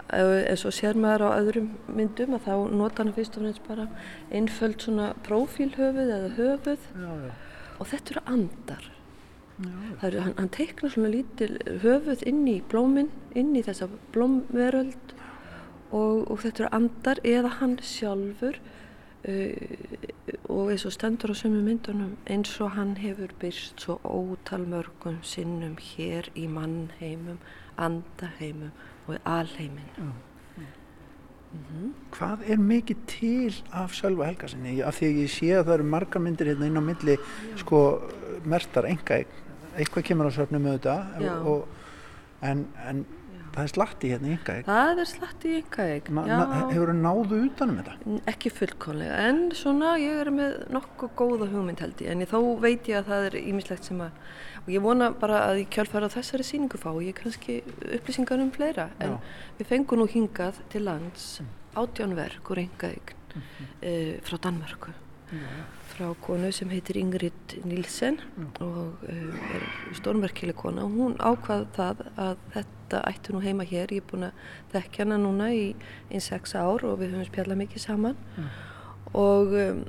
[0.09, 3.85] En svo sér maður á öðrum myndum að þá nota hann fyrst og fremst bara
[4.33, 7.35] einföld svona profílhöfuð eða höfuð já, já.
[7.77, 8.87] og þetta eru andar.
[10.01, 15.15] Er, hann, hann teiknar svona lítil höfuð inn í blóminn, inn í þessa blómveröld
[15.91, 18.59] og, og þetta eru andar eða hann sjálfur
[19.27, 19.65] uh,
[20.47, 25.19] og eins og stendur á sömu myndunum eins og hann hefur byrst svo ótal mörgum
[25.27, 27.41] sinnum hér í mannheimum,
[27.75, 28.71] andaheimum
[29.09, 29.91] og alheiminn.
[29.97, 30.15] Mm.
[31.49, 31.93] Mm -hmm.
[32.11, 34.81] Hvað er mikið til af Sölva Helgarsinni?
[34.81, 37.17] Af því að ég sé að það eru marga myndir hérna inn á milli
[37.55, 38.01] sko
[38.45, 39.23] mertar enga
[39.79, 40.97] eitthvað kemur á þetta
[41.47, 41.65] og,
[42.45, 43.05] en, en
[43.53, 47.79] það er slatti hérna í yngaeg það er slatti í yngaeg hefur það náðu utanum
[47.79, 48.19] þetta?
[48.31, 52.39] ekki fullkonlega en svona ég er með nokkuð góða hugmynd held ég en ég, þó
[52.61, 54.23] veit ég að það er ímislegt sem að
[54.59, 57.59] og ég vona bara að ég kjálfara þessari síningu fá ég kannski
[57.97, 59.35] upplýsingar um fleira en Já.
[59.59, 61.53] við fengum nú hingað til lands mm.
[61.81, 63.69] átjánverk úr yngaeg mm -hmm.
[63.81, 64.93] uh, frá Danmörku
[65.31, 68.49] Já frá konu sem heitir Ingrid Nilsen mm.
[68.63, 69.65] og uh, er
[69.97, 74.27] stórmerkileg kona og hún ákvað það að þetta ætti nú heima hér, ég er búin
[74.29, 75.65] að þekkja hana núna í
[76.09, 78.49] einn sex ár og við höfum spjallað mikið saman mm.
[79.19, 79.83] og um,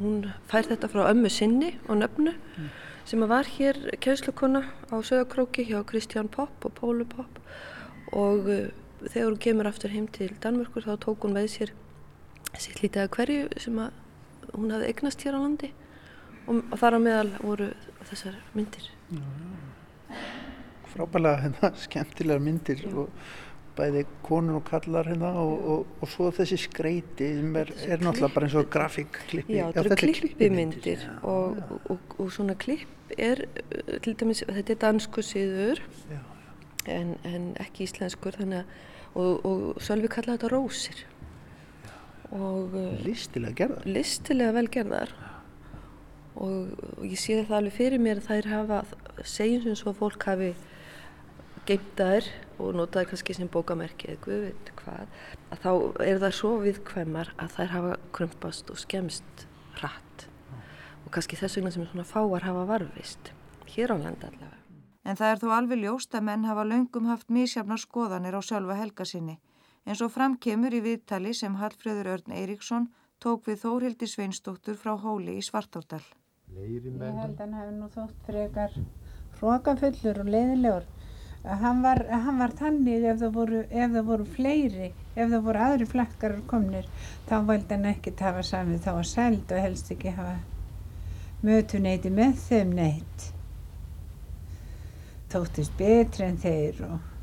[0.00, 2.70] hún fær þetta frá ömmu sinni og nöfnu mm.
[3.08, 7.40] sem var hér kjænslukona á sögakróki hjá Kristján Popp og Pólu Popp
[8.12, 8.66] og uh,
[9.06, 11.78] þegar hún kemur aftur heim til Danmörkur þá tók hún með sér
[12.56, 14.02] sitt lítið að hverju sem að
[14.56, 15.72] hún hafði eignast hér á landi.
[16.46, 17.70] Og, og þar á meðal voru
[18.10, 18.86] þessar myndir.
[20.92, 22.92] Frábælega hérna, skemmtilegar myndir Já.
[23.02, 23.10] og
[23.76, 28.32] bæði konur og kallar hérna og, og, og svo þessi skreiti sem er, er náttúrulega
[28.32, 33.44] bara eins og grafíkklippi Já, þetta eru klippimyndir og svona klipp er
[34.02, 35.82] til dæmis, þetta er dansku síður
[36.88, 38.84] en, en ekki íslenskur þannig að
[39.16, 41.04] og Sölvi kallaði þetta rósir
[42.34, 43.86] og eh, listilega gerðar.
[43.86, 45.12] listilega vel gerðar.
[46.36, 48.80] Og, og ég sé það alveg fyrir mér að þær hafa
[49.24, 50.50] segjum sem svo fólk hafi
[51.66, 52.28] geimt þær
[52.62, 55.16] og notaði kannski sem bókamerki eða guð veit hvað
[55.54, 55.70] að þá
[56.04, 59.46] er það svo viðkvæmar að þær hafa krumpast og skemst
[59.80, 60.28] hratt.
[61.06, 63.32] Og kannski þess vegna sem svona fáar hafa varfist
[63.72, 64.62] hér á landa allavega.
[65.06, 68.78] En það er þó alveg ljóst að menn hafa löngum haft mísjafnar skoðanir á sjálfa
[69.86, 72.88] helgasinni eins og framkemur í viðtali sem Hallfröður Örn Eiríksson
[73.22, 76.02] tók við Þórildi Sveinsdóttur frá Hóli í Svartárdal.
[76.54, 78.72] Ég held að hann hefði nú þótt frekar
[79.38, 80.86] hrókafullur og leiðilegur.
[81.46, 85.58] Hann var, hann var tannig ef það, voru, ef það voru fleiri, ef það voru
[85.62, 86.88] aðri flakkarar komnir,
[87.28, 90.40] þá vald hann ekki tafa samið þá að seld og helst ekki hafa
[91.46, 93.28] mötuneyti með þeim neitt.
[95.30, 97.15] Þóttist betri en þeir og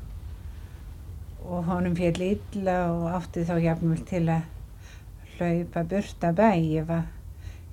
[1.44, 4.46] og honum fél illa og átti þá hjapnum til að
[5.34, 7.10] hlaupa burta bæ ef að,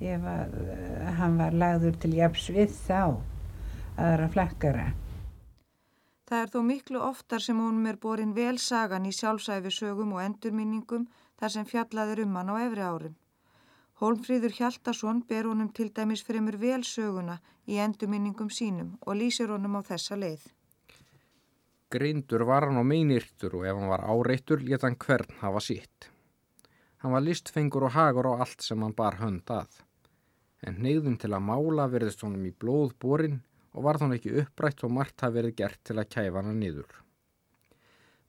[0.01, 3.01] ef að uh, hann var lagður til japs við þá
[4.01, 4.89] aðra flakkara.
[6.27, 10.23] Það er þó miklu oftar sem honum er borin vel sagan í sjálfsæfi sögum og
[10.23, 11.09] endurminningum
[11.39, 13.17] þar sem fjallaður um hann á efri árum.
[14.01, 19.77] Hólmfríður Hjaldarsson ber honum til dæmis fremur vel söguna í endurminningum sínum og lýsir honum
[19.77, 20.47] á þessa leið.
[21.91, 26.07] Greindur var hann á meinirtur og ef hann var áreittur leta hann hvern hafa sitt.
[27.03, 29.81] Hann var listfengur og hagur á allt sem hann bar hönd að.
[30.63, 33.41] En neyðum til að mála verðist honum í blóð borin
[33.75, 36.91] og var þannig ekki upprætt og margt hafi verið gert til að kæfa hann niður.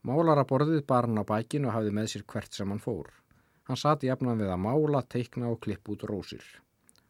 [0.02, 3.12] Málaraborðið bar hann á bækinu og hafði með sér hvert sem hann fór.
[3.68, 6.42] Hann sati jafnan við að mála, teikna og klipp út rósir.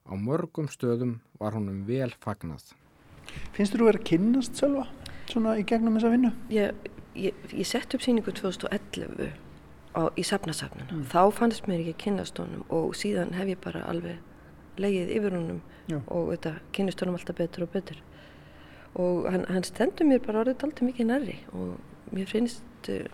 [0.04, 2.74] Á mörgum stöðum var honum vel fagnað.
[3.56, 4.90] Finnst þú að vera kynnast sjálfa
[5.32, 6.32] svona í gegnum þessa vinnu?
[6.52, 9.32] Ég, ég, ég sett upp síningu 2011
[9.96, 10.88] á, í safnasafnun.
[10.88, 11.04] Mm.
[11.12, 15.60] Þá fannst mér ekki kynnast honum og síðan hef ég bara alveg leið yfir honum
[15.90, 15.98] Já.
[16.06, 17.98] og þetta kynnist honum alltaf betur og betur.
[19.00, 21.76] Og hann, hann stendur mér bara orðið alltaf mikið nærri og
[22.12, 23.04] mér finnst uh,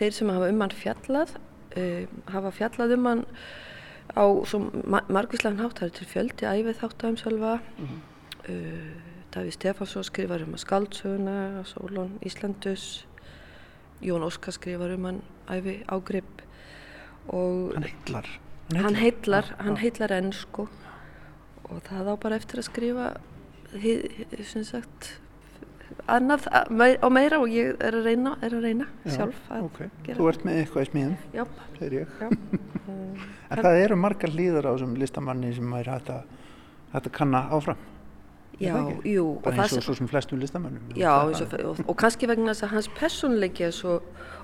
[0.00, 1.34] þeir sem hafa um hann fjallað,
[1.76, 3.26] uh, hafa fjallað um hann
[4.16, 4.24] á
[4.90, 7.54] ma margvíslegan hátt, það er til fjöldi æfið þáttu um sjálfa.
[7.78, 8.00] Mm.
[8.48, 11.38] Uh, Davíð Stefánsson skrifar um að skaldsöguna,
[11.70, 13.06] Sólón Íslandus,
[14.02, 16.46] Jón Óskar skrifar um hann æfi ágrip
[17.30, 18.30] og hann heitlar
[18.78, 20.68] hann heitlar, hann heitlar enn sko.
[21.70, 23.08] Og það á bara eftir að skrifa
[24.46, 25.12] sem sagt
[26.10, 29.90] annað á meira og ég er að reyna, er að reyna Já, sjálf að okay.
[30.08, 31.44] Þú ert með eitthvað í smíðum, Já.
[31.78, 32.18] segir ég.
[33.50, 36.28] En það eru margar líður á þessum listamanni sem er hægt að,
[36.92, 37.80] hægt að kanna áfram
[38.60, 38.76] Já,
[39.08, 39.40] jú.
[39.40, 40.90] Bara eins og svo sem flestum listamannum.
[40.98, 44.00] Já, og, og, og kannski vegna þess að hans personleiki er svo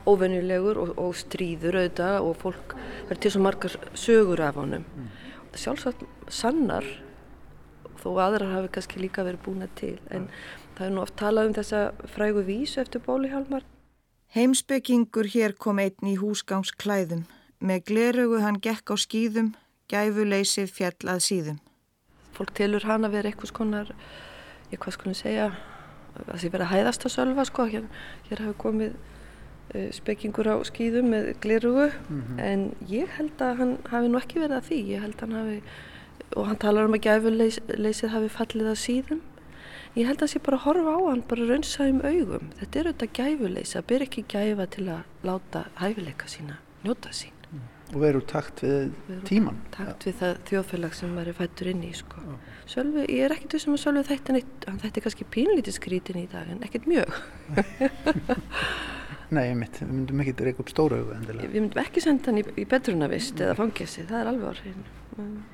[0.09, 4.87] óvenjulegur og, og stríður auðvitað og fólk verður til svo margar sögur af honum.
[4.97, 5.11] Mm.
[5.57, 6.89] Sjálfsagt sannar,
[8.01, 10.41] þó aðrar hafi kannski líka verið búna til, en ja.
[10.79, 11.85] það er nú oft talað um þessa
[12.17, 13.69] frægu vísu eftir Bóli Hjalmar.
[14.33, 17.27] Heimsbyggingur hér kom einn í húsgangsklæðum.
[17.61, 19.55] Með glerögu hann gekk á skýðum,
[19.93, 21.62] gæfuleysið fjall að síðum
[22.37, 23.93] fólk tilur hann að vera eitthvað skonar,
[24.72, 25.51] ég hvað skulum segja,
[26.26, 27.87] að því vera hæðast að sölva sko, hér,
[28.30, 32.41] hér hafi komið uh, spekingur á skýðum með glirugu, mm -hmm.
[32.41, 35.39] en ég held að hann hafi nú ekki verið að því, ég held að hann
[35.41, 35.62] hafi,
[36.37, 39.22] og hann talar um að gæfuleysið hafi fallið að síðum,
[39.97, 42.78] ég held að það sé bara að horfa á hann, bara raunsa um augum, þetta
[42.78, 47.36] er auðvitað gæfuleysi, að byrja ekki gæfa til að láta hæfileika sína njóta sín
[47.93, 48.91] og veru takt við
[49.28, 52.22] tíman takt við það þjóðfélag sem maður er fættur inn í sko.
[52.66, 56.20] Sölvi, ég er ekkert þessum að Sölvi þetta neitt, hann þetta er kannski pínlítið skrítin
[56.22, 57.18] í dag en ekkert mjög.
[59.34, 62.47] Nei, ég mitt, við myndum ekki reyka upp stóra Við myndum ekki senda hann í,
[62.62, 65.47] í betrunavist eða fangesi, það er alveg orðin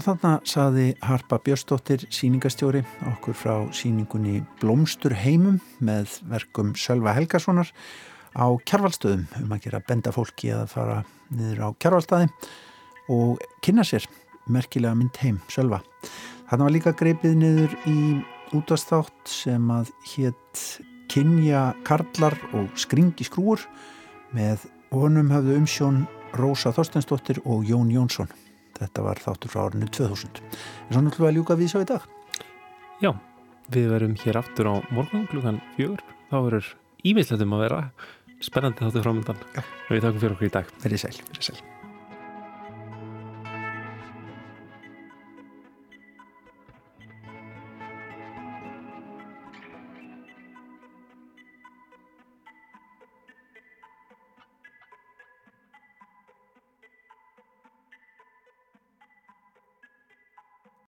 [0.00, 2.80] Þannig saði Harpa Björnsdóttir síningastjóri
[3.10, 7.68] okkur frá síningunni Blómstur heimum með verkum Sölva Helgasonar
[8.32, 10.96] á kjærvalstöðum um að gera benda fólki að fara
[11.28, 12.30] niður á kjærvalstaði
[13.12, 14.06] og kynna sér
[14.48, 15.82] merkilega mynd heim Sölva.
[16.48, 17.98] Þannig var líka greipið niður í
[18.56, 20.66] útastátt sem að hétt
[21.12, 23.68] Kynja Karlar og Skringi Skrúur
[24.32, 26.06] með honum hafðu umsjón
[26.40, 28.30] Rósa Þorstensdóttir og Jón Jónsson.
[28.80, 30.40] Þetta var þáttur frá árinu 2000.
[30.40, 32.06] Er svo náttúrulega ljúka við svo í dag?
[33.04, 33.12] Já,
[33.72, 36.04] við verum hér aftur á morgun klukkan fjögur.
[36.30, 36.72] Þá verður
[37.10, 37.82] ímiðsleitum að vera
[38.40, 39.44] spennandi þáttur frámyndan.
[39.90, 40.72] Við þakkum fyrir okkur í dag.
[40.80, 41.14] Verðið sæl.
[41.28, 41.79] Verið sæl.